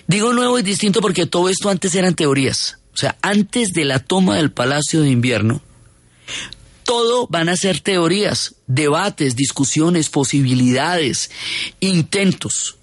Digo 0.08 0.34
nuevo 0.34 0.58
y 0.60 0.64
distinto 0.64 1.02
porque 1.02 1.26
todo 1.26 1.50
esto 1.50 1.70
antes 1.70 1.96
eran 1.96 2.16
teorías. 2.16 2.78
O 2.94 2.98
sea, 2.98 3.18
antes 3.22 3.74
de 3.74 3.84
la 3.84 4.00
toma 4.00 4.38
del 4.38 4.52
Palacio 4.52 5.02
de 5.02 5.10
Invierno, 5.10 5.62
todo 6.86 7.28
van 7.28 7.50
a 7.50 7.58
ser 7.58 7.82
teorías, 7.82 8.56
debates, 8.68 9.36
discusiones, 9.36 10.10
posibilidades, 10.10 11.32
intentos. 11.82 12.78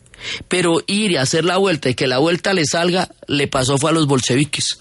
Pero 0.48 0.82
ir 0.86 1.12
y 1.12 1.16
hacer 1.16 1.44
la 1.44 1.56
vuelta 1.56 1.88
y 1.88 1.94
que 1.94 2.06
la 2.06 2.18
vuelta 2.18 2.52
le 2.52 2.64
salga, 2.64 3.10
le 3.26 3.48
pasó 3.48 3.78
fue 3.78 3.90
a 3.90 3.94
los 3.94 4.06
bolcheviques. 4.06 4.78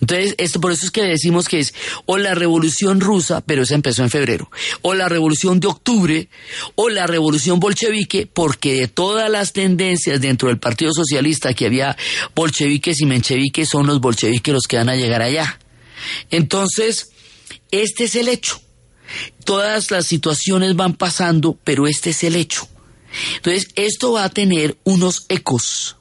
Entonces, 0.00 0.34
esto 0.38 0.60
por 0.60 0.72
eso 0.72 0.86
es 0.86 0.90
que 0.90 1.02
decimos 1.02 1.46
que 1.46 1.60
es 1.60 1.74
o 2.06 2.16
la 2.16 2.34
revolución 2.34 3.00
rusa, 3.00 3.42
pero 3.42 3.62
esa 3.62 3.74
empezó 3.74 4.02
en 4.02 4.10
febrero, 4.10 4.50
o 4.80 4.94
la 4.94 5.08
revolución 5.08 5.60
de 5.60 5.66
octubre, 5.66 6.28
o 6.74 6.88
la 6.88 7.06
revolución 7.06 7.60
bolchevique, 7.60 8.26
porque 8.26 8.74
de 8.74 8.88
todas 8.88 9.30
las 9.30 9.52
tendencias 9.52 10.20
dentro 10.20 10.48
del 10.48 10.58
Partido 10.58 10.92
Socialista 10.94 11.52
que 11.52 11.66
había 11.66 11.96
bolcheviques 12.34 13.00
y 13.00 13.06
mencheviques, 13.06 13.68
son 13.68 13.86
los 13.86 14.00
bolcheviques 14.00 14.54
los 14.54 14.66
que 14.66 14.78
van 14.78 14.88
a 14.88 14.96
llegar 14.96 15.20
allá. 15.20 15.58
Entonces, 16.30 17.10
este 17.70 18.04
es 18.04 18.14
el 18.16 18.28
hecho. 18.28 18.60
Todas 19.44 19.90
las 19.90 20.06
situaciones 20.06 20.76
van 20.76 20.94
pasando, 20.94 21.58
pero 21.64 21.86
este 21.86 22.10
es 22.10 22.22
el 22.24 22.36
hecho. 22.36 22.68
Entonces, 23.36 23.68
esto 23.74 24.12
va 24.12 24.24
a 24.24 24.30
tener 24.30 24.76
unos 24.84 25.26
ecos 25.28 25.96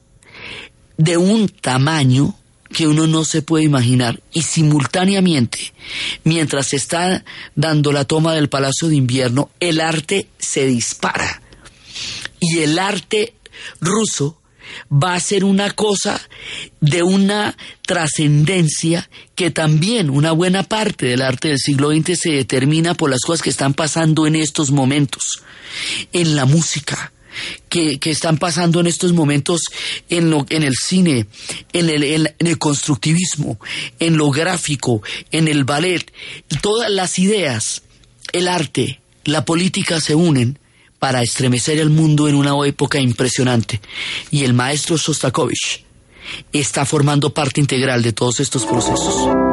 de 0.98 1.18
un 1.18 1.50
tamaño 1.50 2.36
que 2.72 2.88
uno 2.88 3.08
no 3.08 3.26
se 3.26 3.42
puede 3.42 3.64
imaginar 3.64 4.22
y 4.32 4.44
simultáneamente, 4.44 5.74
mientras 6.24 6.68
se 6.68 6.76
está 6.76 7.26
dando 7.56 7.92
la 7.92 8.06
toma 8.06 8.36
del 8.36 8.50
Palacio 8.50 8.90
de 8.90 8.96
Invierno, 8.96 9.50
el 9.60 9.82
arte 9.82 10.28
se 10.38 10.66
dispara. 10.68 11.42
Y 12.40 12.60
el 12.60 12.78
arte 12.78 13.34
ruso 13.82 14.39
va 14.92 15.16
a 15.16 15.20
ser 15.20 15.44
una 15.44 15.72
cosa 15.72 16.22
de 16.82 17.04
una 17.04 17.56
trascendencia 17.86 19.10
que 19.36 19.52
también 19.52 20.10
una 20.10 20.32
buena 20.32 20.64
parte 20.64 21.08
del 21.08 21.22
arte 21.22 21.50
del 21.50 21.58
siglo 21.58 21.92
XX 21.92 22.20
se 22.20 22.32
determina 22.32 22.94
por 22.94 23.10
las 23.10 23.22
cosas 23.22 23.42
que 23.42 23.50
están 23.50 23.74
pasando 23.74 24.28
en 24.28 24.36
estos 24.36 24.72
momentos, 24.72 25.44
en 26.14 26.36
la 26.36 26.46
música, 26.46 27.12
que, 27.70 28.00
están 28.06 28.38
pasando 28.38 28.80
en 28.80 28.88
estos 28.88 29.14
momentos 29.14 29.62
en, 30.10 30.30
lo, 30.30 30.46
en 30.50 30.64
el 30.64 30.74
cine, 30.76 31.28
en 31.74 31.90
el, 31.90 32.04
en 32.04 32.28
el, 32.40 32.58
constructivismo, 32.58 33.60
en 34.00 34.18
lo 34.18 34.30
gráfico, 34.32 35.02
en 35.32 35.48
el 35.48 35.64
ballet. 35.64 36.12
Todas 36.62 36.90
las 36.90 37.20
ideas, 37.20 37.84
el 38.34 38.48
arte, 38.48 39.00
la 39.26 39.46
política 39.46 40.02
se 40.02 40.16
unen 40.16 40.60
para 41.00 41.22
estremecer 41.22 41.80
el 41.80 41.90
mundo 41.90 42.28
en 42.28 42.36
una 42.36 42.56
época 42.68 43.00
impresionante. 43.00 43.82
Y 44.30 44.44
el 44.44 44.54
maestro 44.54 44.98
Sostakovich 44.98 45.86
está 46.54 46.86
formando 46.86 47.34
parte 47.34 47.60
integral 47.60 48.04
de 48.04 48.14
todos 48.14 48.40
estos 48.40 48.66
procesos. 48.66 49.49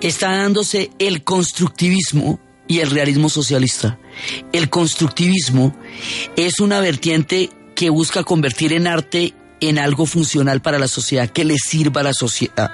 Está 0.00 0.30
dándose 0.30 0.90
el 0.98 1.24
constructivismo 1.24 2.40
y 2.68 2.80
el 2.80 2.90
realismo 2.90 3.28
socialista. 3.28 3.98
El 4.52 4.70
constructivismo 4.70 5.76
es 6.36 6.60
una 6.60 6.80
vertiente 6.80 7.50
que 7.74 7.90
busca 7.90 8.24
convertir 8.24 8.72
en 8.72 8.86
arte 8.86 9.34
en 9.60 9.78
algo 9.78 10.04
funcional 10.04 10.60
para 10.60 10.78
la 10.78 10.88
sociedad, 10.88 11.30
que 11.30 11.44
le 11.44 11.56
sirva 11.58 12.02
a 12.02 12.04
la 12.04 12.12
sociedad. 12.12 12.72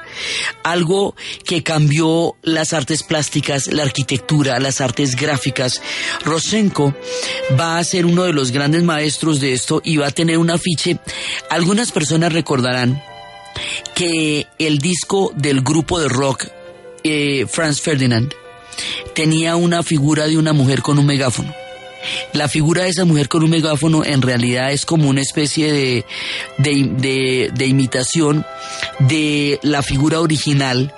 Algo 0.64 1.14
que 1.44 1.62
cambió 1.62 2.36
las 2.42 2.72
artes 2.72 3.02
plásticas, 3.02 3.68
la 3.68 3.84
arquitectura, 3.84 4.58
las 4.58 4.80
artes 4.80 5.14
gráficas. 5.14 5.80
Rosenko 6.24 6.94
va 7.58 7.78
a 7.78 7.84
ser 7.84 8.04
uno 8.06 8.24
de 8.24 8.32
los 8.32 8.50
grandes 8.50 8.82
maestros 8.82 9.40
de 9.40 9.52
esto 9.52 9.80
y 9.84 9.96
va 9.96 10.08
a 10.08 10.12
tener 10.12 10.38
un 10.38 10.50
afiche. 10.50 10.98
Algunas 11.50 11.92
personas 11.92 12.32
recordarán 12.32 13.02
que 13.94 14.46
el 14.58 14.78
disco 14.78 15.32
del 15.36 15.60
grupo 15.60 16.00
de 16.00 16.08
rock 16.08 16.46
eh, 17.04 17.46
Franz 17.48 17.80
Ferdinand 17.80 18.32
tenía 19.14 19.56
una 19.56 19.82
figura 19.82 20.26
de 20.26 20.38
una 20.38 20.52
mujer 20.52 20.82
con 20.82 20.98
un 20.98 21.06
megáfono. 21.06 21.54
La 22.32 22.48
figura 22.48 22.82
de 22.84 22.90
esa 22.90 23.04
mujer 23.04 23.28
con 23.28 23.44
un 23.44 23.50
megáfono 23.50 24.04
en 24.04 24.22
realidad 24.22 24.72
es 24.72 24.84
como 24.84 25.08
una 25.08 25.20
especie 25.20 25.72
de, 25.72 26.04
de, 26.58 27.50
de, 27.54 27.66
imitación 27.66 28.44
de 28.98 29.60
la 29.62 29.82
figura 29.82 30.20
original 30.20 30.92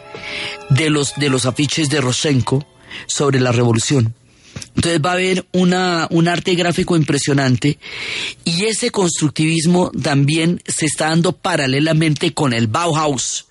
de 0.70 0.88
los, 0.88 1.14
de 1.16 1.28
los 1.28 1.44
afiches 1.44 1.88
de 1.90 2.00
Rosenko 2.00 2.66
sobre 3.06 3.40
la 3.40 3.52
revolución. 3.52 4.14
Entonces 4.76 5.00
va 5.04 5.10
a 5.10 5.14
haber 5.14 5.46
una, 5.52 6.06
un 6.10 6.28
arte 6.28 6.54
gráfico 6.54 6.96
impresionante 6.96 7.78
y 8.44 8.64
ese 8.64 8.90
constructivismo 8.90 9.90
también 9.90 10.62
se 10.66 10.86
está 10.86 11.08
dando 11.08 11.32
paralelamente 11.32 12.32
con 12.32 12.52
el 12.52 12.66
Bauhaus, 12.66 13.46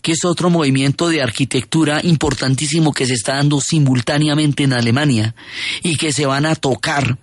que 0.00 0.12
es 0.12 0.24
otro 0.24 0.50
movimiento 0.50 1.08
de 1.08 1.22
arquitectura 1.22 2.00
importantísimo 2.02 2.92
que 2.92 3.06
se 3.06 3.14
está 3.14 3.36
dando 3.36 3.60
simultáneamente 3.60 4.64
en 4.64 4.72
Alemania 4.72 5.34
y 5.82 5.96
que 5.96 6.12
se 6.12 6.26
van 6.26 6.46
a 6.46 6.54
tocar 6.54 7.18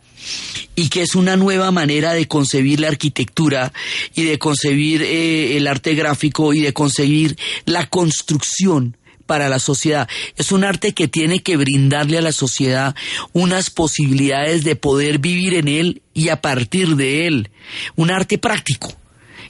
y 0.75 0.89
que 0.89 1.01
es 1.01 1.15
una 1.15 1.35
nueva 1.35 1.71
manera 1.71 2.13
de 2.13 2.27
concebir 2.27 2.79
la 2.79 2.89
arquitectura 2.89 3.73
y 4.15 4.23
de 4.23 4.37
concebir 4.37 5.01
eh, 5.01 5.57
el 5.57 5.67
arte 5.67 5.95
gráfico 5.95 6.53
y 6.53 6.61
de 6.61 6.73
concebir 6.73 7.37
la 7.65 7.87
construcción 7.87 8.97
para 9.25 9.47
la 9.47 9.59
sociedad. 9.59 10.09
Es 10.37 10.51
un 10.51 10.63
arte 10.63 10.93
que 10.93 11.07
tiene 11.07 11.43
que 11.43 11.55
brindarle 11.55 12.17
a 12.17 12.21
la 12.21 12.31
sociedad 12.31 12.95
unas 13.31 13.69
posibilidades 13.69 14.63
de 14.63 14.75
poder 14.75 15.19
vivir 15.19 15.53
en 15.53 15.67
él 15.67 16.01
y 16.15 16.29
a 16.29 16.41
partir 16.41 16.95
de 16.95 17.27
él. 17.27 17.51
Un 17.95 18.09
arte 18.09 18.39
práctico 18.39 18.95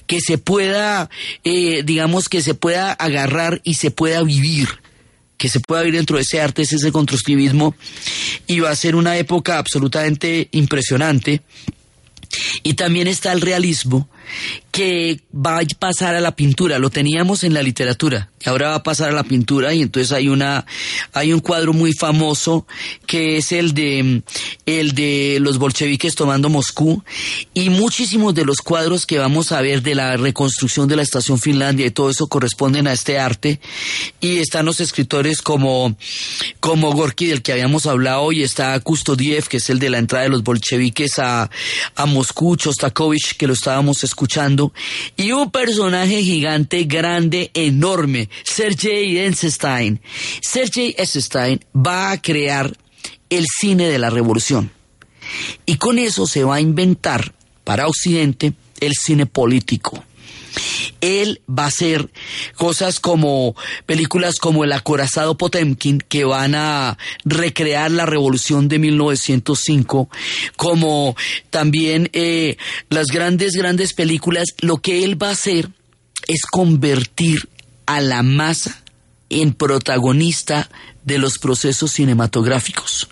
que 0.10 0.22
se 0.22 0.40
pueda, 0.40 1.08
eh, 1.44 1.84
digamos, 1.86 2.30
que 2.30 2.42
se 2.42 2.56
pueda 2.56 2.92
agarrar 2.92 3.62
y 3.64 3.76
se 3.76 3.92
pueda 3.92 4.24
vivir 4.24 4.68
que 5.38 5.48
se 5.48 5.62
pueda 5.62 5.84
vivir 5.84 6.00
dentro 6.00 6.18
de 6.18 6.24
ese 6.24 6.42
arte, 6.42 6.64
es 6.64 6.74
ese 6.74 6.92
constructivismo, 6.92 7.74
y 8.46 8.60
va 8.60 8.72
a 8.72 8.76
ser 8.76 8.98
una 8.98 9.16
época 9.18 9.58
absolutamente 9.58 10.50
impresionante. 10.52 11.44
Y 12.62 12.74
también 12.74 13.08
está 13.08 13.32
el 13.32 13.40
realismo, 13.40 14.10
que 14.72 15.20
va 15.34 15.60
a 15.60 15.64
pasar 15.78 16.16
a 16.16 16.22
la 16.22 16.36
pintura. 16.36 16.80
Lo 16.80 16.90
teníamos 16.90 17.44
en 17.44 17.54
la 17.54 17.64
literatura, 17.64 18.30
y 18.44 18.50
ahora 18.50 18.70
va 18.70 18.76
a 18.76 18.84
pasar 18.84 19.10
a 19.10 19.14
la 19.14 19.24
pintura 19.24 19.74
y 19.74 19.82
entonces 19.82 20.12
hay 20.12 20.30
una 20.30 20.66
hay 21.12 21.34
un 21.34 21.40
cuadro 21.40 21.74
muy 21.74 21.94
famoso 21.94 22.66
que 23.06 23.38
es 23.38 23.52
el 23.52 23.74
de 23.74 24.22
el 24.66 24.94
de 24.94 25.40
los 25.42 25.58
bolcheviques 25.58 26.16
tomando 26.16 26.50
Moscú 26.50 27.04
y 27.54 27.70
muchísimos 27.70 28.34
de 28.36 28.46
los 28.46 28.58
cuadros 28.58 29.06
que 29.06 29.20
vamos 29.20 29.52
a 29.52 29.62
ver 29.62 29.82
de 29.82 29.96
la 29.96 30.16
reconstrucción 30.16 30.88
de 30.88 30.96
la 30.96 31.02
estación 31.02 31.38
Finlandia 31.38 31.86
y 31.86 31.92
todo 31.92 32.10
eso 32.10 32.28
corresponden 32.28 32.88
a 32.88 32.94
este 32.94 33.20
arte 33.20 33.60
y 34.22 34.38
están 34.38 34.66
los 34.66 34.80
escritores 34.80 35.42
como 35.42 35.98
como 36.62 36.94
Gorky 36.94 37.28
del 37.28 37.42
que 37.42 37.52
habíamos 37.52 37.88
hablado 37.88 38.32
y 38.32 38.44
está 38.44 38.80
Kustodiev 38.80 39.50
que 39.50 39.58
es 39.58 39.70
el 39.70 39.80
de 39.80 39.90
la 39.90 39.98
entrada 39.98 40.24
de 40.24 40.30
los 40.30 40.44
bolcheviques 40.44 41.20
a, 41.20 41.50
a 41.96 42.06
Moscú, 42.06 42.56
Chostakovich 42.56 43.36
que 43.36 43.48
lo 43.48 43.54
estábamos 43.54 44.04
escuchando 44.04 44.19
y 45.16 45.32
un 45.32 45.52
personaje 45.52 46.22
gigante, 46.24 46.84
grande, 46.84 47.52
enorme 47.54 48.30
Sergei 48.44 49.18
Eisenstein. 49.20 50.02
Sergei 50.42 50.96
Eisenstein 50.98 51.60
va 51.76 52.12
a 52.12 52.22
crear 52.22 52.76
el 53.30 53.46
cine 53.46 53.88
de 53.88 54.00
la 54.00 54.10
revolución. 54.10 54.72
Y 55.66 55.76
con 55.76 56.00
eso 56.00 56.26
se 56.26 56.44
va 56.44 56.56
a 56.56 56.62
inventar 56.62 57.34
para 57.64 57.88
Occidente 57.88 58.54
el 58.80 58.94
cine 58.94 59.26
político. 59.26 60.04
Él 61.02 61.42
va 61.50 61.64
a 61.64 61.68
hacer 61.68 62.10
cosas 62.56 63.00
como 63.00 63.56
películas 63.86 64.36
como 64.40 64.64
El 64.64 64.72
acorazado 64.74 65.38
Potemkin 65.38 66.00
que 66.00 66.26
van 66.26 66.56
a 66.56 66.98
recrear 67.26 67.92
la 67.92 68.06
revolución 68.06 68.68
de 68.68 68.80
1905, 68.80 70.10
como 70.56 71.16
también 71.50 72.10
eh, 72.14 72.58
las 72.90 73.08
grandes, 73.08 73.54
grandes 73.54 73.94
películas. 73.94 74.46
Lo 74.60 74.78
que 74.78 75.04
él 75.04 75.22
va 75.22 75.30
a 75.30 75.34
hacer 75.34 75.70
es 76.28 76.42
convertir 76.50 77.50
a 77.86 78.02
la 78.02 78.24
masa 78.24 78.84
en 79.30 79.54
protagonista 79.54 80.70
de 81.04 81.18
los 81.18 81.40
procesos 81.40 81.92
cinematográficos. 81.92 83.08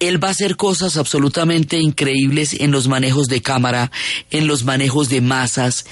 Él 0.00 0.22
va 0.22 0.28
a 0.28 0.32
hacer 0.32 0.56
cosas 0.56 0.96
absolutamente 0.96 1.78
increíbles 1.78 2.54
en 2.54 2.70
los 2.70 2.88
manejos 2.88 3.28
de 3.28 3.42
cámara, 3.42 3.90
en 4.30 4.46
los 4.46 4.64
manejos 4.64 5.08
de 5.08 5.20
masas 5.20 5.86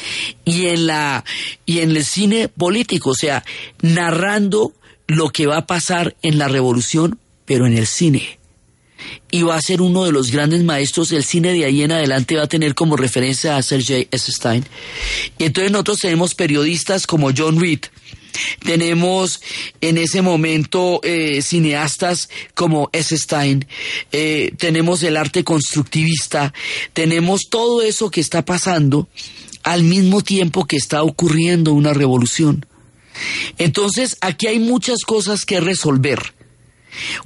y 0.44 0.66
en 0.66 0.86
la 0.86 1.24
y 1.66 1.80
en 1.80 1.90
el 1.90 2.05
cine 2.05 2.48
político, 2.48 3.11
o 3.11 3.14
sea, 3.14 3.44
narrando 3.80 4.72
lo 5.07 5.30
que 5.30 5.46
va 5.46 5.59
a 5.59 5.66
pasar 5.66 6.16
en 6.22 6.38
la 6.38 6.48
revolución, 6.48 7.18
pero 7.44 7.66
en 7.66 7.76
el 7.76 7.86
cine 7.86 8.38
y 9.30 9.42
va 9.42 9.57
a 9.57 9.62
ser 9.62 9.80
uno 9.80 10.05
de 10.05 10.12
los 10.12 10.30
grandes 10.30 10.62
maestros 10.62 11.09
del 11.09 11.24
cine 11.24 11.52
de 11.52 11.64
ahí 11.64 11.82
en 11.82 11.92
adelante, 11.92 12.36
va 12.36 12.44
a 12.44 12.48
tener 12.48 12.74
como 12.74 12.96
referencia 12.96 13.57
a 13.57 13.62
Sergei 13.62 14.09
Eisenstein. 14.11 14.64
Y 15.38 15.44
entonces 15.44 15.72
nosotros 15.72 15.98
tenemos 16.00 16.34
periodistas 16.34 17.07
como 17.07 17.30
John 17.36 17.61
Reed, 17.61 17.80
tenemos 18.64 19.41
en 19.80 19.99
ese 19.99 20.22
momento 20.22 21.01
eh, 21.03 21.43
cineastas 21.43 22.28
como 22.55 22.91
Eisenstein, 22.93 23.66
eh, 24.12 24.53
tenemos 24.59 25.03
el 25.03 25.16
arte 25.16 25.45
constructivista, 25.45 26.53
tenemos 26.93 27.43
todo 27.51 27.82
eso 27.82 28.11
que 28.11 28.20
está 28.20 28.45
pasando 28.45 29.09
al 29.62 29.82
mismo 29.82 30.22
tiempo 30.22 30.66
que 30.66 30.76
está 30.76 31.03
ocurriendo 31.03 31.72
una 31.72 31.95
revolución. 31.95 32.66
Entonces, 33.59 34.16
aquí 34.20 34.47
hay 34.47 34.59
muchas 34.59 35.01
cosas 35.07 35.47
que 35.47 35.61
resolver. 35.61 36.35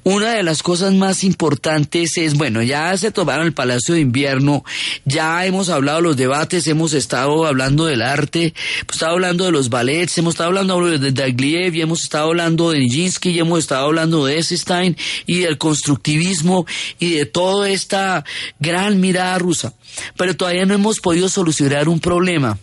Una 0.04 0.32
de 0.32 0.42
las 0.42 0.62
cosas 0.62 0.94
más 0.94 1.24
importantes 1.24 2.16
es, 2.16 2.34
bueno, 2.34 2.62
ya 2.62 2.96
se 2.96 3.10
tomaron 3.10 3.46
el 3.46 3.52
Palacio 3.52 3.94
de 3.94 4.00
Invierno, 4.00 4.64
ya 5.04 5.44
hemos 5.44 5.68
hablado 5.68 5.98
de 5.98 6.02
los 6.02 6.16
debates, 6.16 6.66
hemos 6.66 6.92
estado 6.92 7.46
hablando 7.46 7.86
del 7.86 8.02
arte, 8.02 8.54
hemos 8.80 8.94
estado 8.94 9.12
hablando 9.12 9.44
de 9.44 9.52
los 9.52 9.68
ballets, 9.68 10.16
hemos 10.18 10.34
estado 10.34 10.48
hablando 10.48 10.98
de 10.98 11.12
Dagliev, 11.12 11.74
y 11.74 11.80
hemos 11.82 12.02
estado 12.02 12.28
hablando 12.28 12.70
de 12.70 12.80
Nijinsky, 12.80 13.30
y 13.30 13.38
hemos 13.38 13.58
estado 13.60 13.86
hablando 13.86 14.24
de 14.24 14.36
Eisenstein 14.36 14.96
y 15.26 15.40
del 15.40 15.58
constructivismo 15.58 16.66
y 16.98 17.14
de 17.14 17.26
toda 17.26 17.68
esta 17.68 18.24
gran 18.58 19.00
mirada 19.00 19.38
rusa. 19.38 19.74
Pero 20.16 20.36
todavía 20.36 20.66
no 20.66 20.74
hemos 20.74 21.00
podido 21.00 21.28
solucionar 21.28 21.88
un 21.88 22.00
problema. 22.00 22.58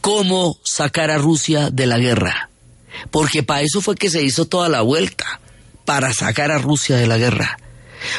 ¿Cómo 0.00 0.58
sacar 0.62 1.10
a 1.10 1.18
Rusia 1.18 1.70
de 1.70 1.86
la 1.86 1.98
guerra? 1.98 2.50
Porque 3.10 3.42
para 3.42 3.62
eso 3.62 3.80
fue 3.80 3.94
que 3.94 4.10
se 4.10 4.22
hizo 4.22 4.46
toda 4.46 4.68
la 4.68 4.82
vuelta 4.82 5.40
para 5.88 6.12
sacar 6.12 6.50
a 6.50 6.58
Rusia 6.58 6.96
de 6.96 7.06
la 7.06 7.16
guerra, 7.16 7.58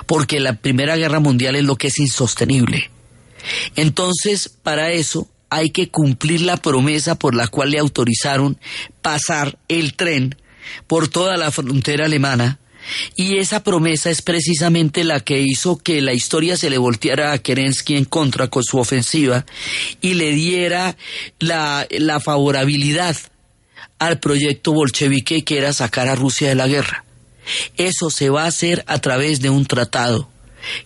porque 0.08 0.40
la 0.40 0.54
Primera 0.54 0.96
Guerra 0.96 1.20
Mundial 1.20 1.56
es 1.56 1.66
lo 1.66 1.76
que 1.76 1.90
es 1.90 2.00
insostenible. 2.00 2.90
Entonces, 3.76 4.50
para 4.50 4.92
eso 4.92 5.30
hay 5.52 5.70
que 5.70 5.90
cumplir 5.90 6.42
la 6.42 6.58
promesa 6.58 7.14
por 7.14 7.36
la 7.36 7.48
cual 7.48 7.70
le 7.70 7.78
autorizaron 7.78 8.58
pasar 9.04 9.60
el 9.68 9.94
tren 9.94 10.36
por 10.88 11.10
toda 11.10 11.38
la 11.38 11.52
frontera 11.52 12.06
alemana, 12.06 12.58
y 13.16 13.38
esa 13.38 13.64
promesa 13.64 14.10
es 14.10 14.24
precisamente 14.24 15.04
la 15.04 15.20
que 15.20 15.40
hizo 15.40 15.78
que 15.78 16.02
la 16.02 16.14
historia 16.14 16.58
se 16.58 16.72
le 16.72 16.80
volteara 16.80 17.34
a 17.34 17.38
Kerensky 17.38 17.98
en 17.98 18.06
contra 18.06 18.48
con 18.48 18.64
su 18.64 18.80
ofensiva 18.80 19.46
y 20.02 20.16
le 20.16 20.32
diera 20.32 20.98
la, 21.38 21.86
la 21.92 22.20
favorabilidad 22.20 23.16
al 24.00 24.20
proyecto 24.20 24.74
bolchevique 24.74 25.44
que 25.44 25.60
era 25.60 25.72
sacar 25.72 26.08
a 26.08 26.16
Rusia 26.16 26.50
de 26.50 26.56
la 26.56 26.68
guerra. 26.68 27.06
Eso 27.78 28.10
se 28.10 28.30
va 28.30 28.44
a 28.44 28.48
hacer 28.48 28.84
a 28.88 29.00
través 29.00 29.42
de 29.42 29.50
un 29.50 29.66
tratado, 29.66 30.30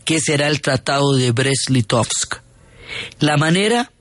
que 0.06 0.20
será 0.20 0.48
el 0.48 0.62
Tratado 0.62 1.14
de 1.14 1.32
Brest-Litovsk. 1.32 2.42
La 3.20 3.38
manera 3.38 3.92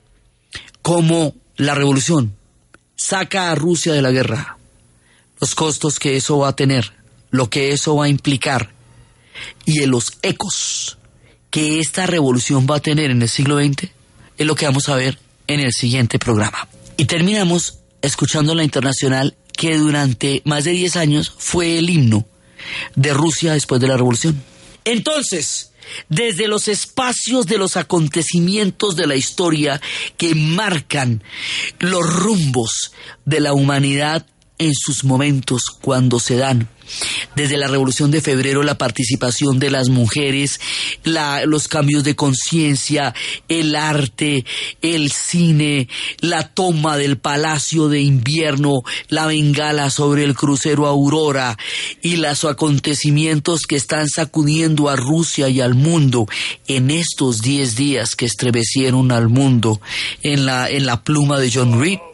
como 0.81 1.35
la 1.55 1.75
revolución 1.75 2.35
saca 2.95 3.51
a 3.51 3.55
Rusia 3.55 3.93
de 3.93 4.01
la 4.01 4.11
guerra, 4.11 4.57
los 5.39 5.55
costos 5.55 5.99
que 5.99 6.15
eso 6.15 6.37
va 6.39 6.49
a 6.49 6.55
tener, 6.55 6.93
lo 7.31 7.49
que 7.49 7.71
eso 7.71 7.95
va 7.95 8.05
a 8.05 8.09
implicar 8.09 8.71
y 9.65 9.85
los 9.85 10.13
ecos 10.21 10.97
que 11.49 11.79
esta 11.79 12.05
revolución 12.05 12.67
va 12.69 12.77
a 12.77 12.81
tener 12.81 13.11
en 13.11 13.21
el 13.21 13.29
siglo 13.29 13.57
XX 13.57 13.89
es 14.37 14.47
lo 14.47 14.55
que 14.55 14.65
vamos 14.65 14.89
a 14.89 14.95
ver 14.95 15.19
en 15.47 15.59
el 15.59 15.71
siguiente 15.71 16.19
programa. 16.19 16.67
Y 16.97 17.05
terminamos 17.05 17.79
escuchando 18.01 18.55
la 18.55 18.63
internacional 18.63 19.35
que 19.55 19.77
durante 19.77 20.41
más 20.45 20.63
de 20.63 20.71
10 20.71 20.95
años 20.95 21.33
fue 21.37 21.77
el 21.77 21.89
himno 21.89 22.25
de 22.95 23.13
Rusia 23.13 23.53
después 23.53 23.81
de 23.81 23.87
la 23.87 23.97
revolución. 23.97 24.41
Entonces, 24.85 25.71
desde 26.09 26.47
los 26.47 26.67
espacios 26.67 27.45
de 27.45 27.57
los 27.57 27.77
acontecimientos 27.77 28.95
de 28.95 29.07
la 29.07 29.15
historia 29.15 29.81
que 30.17 30.35
marcan 30.35 31.23
los 31.79 32.01
rumbos 32.21 32.93
de 33.25 33.39
la 33.39 33.53
humanidad 33.53 34.25
en 34.57 34.73
sus 34.73 35.03
momentos 35.03 35.63
cuando 35.81 36.19
se 36.19 36.37
dan, 36.37 36.69
desde 37.35 37.57
la 37.57 37.67
Revolución 37.67 38.11
de 38.11 38.21
Febrero, 38.21 38.63
la 38.63 38.77
participación 38.77 39.59
de 39.59 39.71
las 39.71 39.89
mujeres, 39.89 40.59
los 41.03 41.67
cambios 41.67 42.03
de 42.03 42.15
conciencia, 42.15 43.13
el 43.47 43.75
arte, 43.75 44.45
el 44.81 45.11
cine, 45.11 45.87
la 46.19 46.47
toma 46.49 46.97
del 46.97 47.17
Palacio 47.17 47.89
de 47.89 48.01
Invierno, 48.01 48.83
la 49.09 49.25
bengala 49.25 49.89
sobre 49.89 50.23
el 50.23 50.35
crucero 50.35 50.87
Aurora 50.87 51.57
y 52.01 52.17
los 52.17 52.43
acontecimientos 52.45 53.63
que 53.63 53.75
están 53.75 54.07
sacudiendo 54.09 54.89
a 54.89 54.95
Rusia 54.95 55.49
y 55.49 55.61
al 55.61 55.73
mundo 55.73 56.27
en 56.67 56.91
estos 56.91 57.41
diez 57.41 57.75
días 57.75 58.15
que 58.15 58.25
estremecieron 58.25 59.11
al 59.11 59.29
mundo 59.29 59.81
en 60.21 60.45
la, 60.45 60.69
en 60.69 60.85
la 60.85 61.03
pluma 61.03 61.39
de 61.39 61.51
John 61.51 61.79
Reed, 61.79 61.99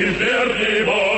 И 0.00 0.04
зверь 0.04 0.80
его 0.80 1.09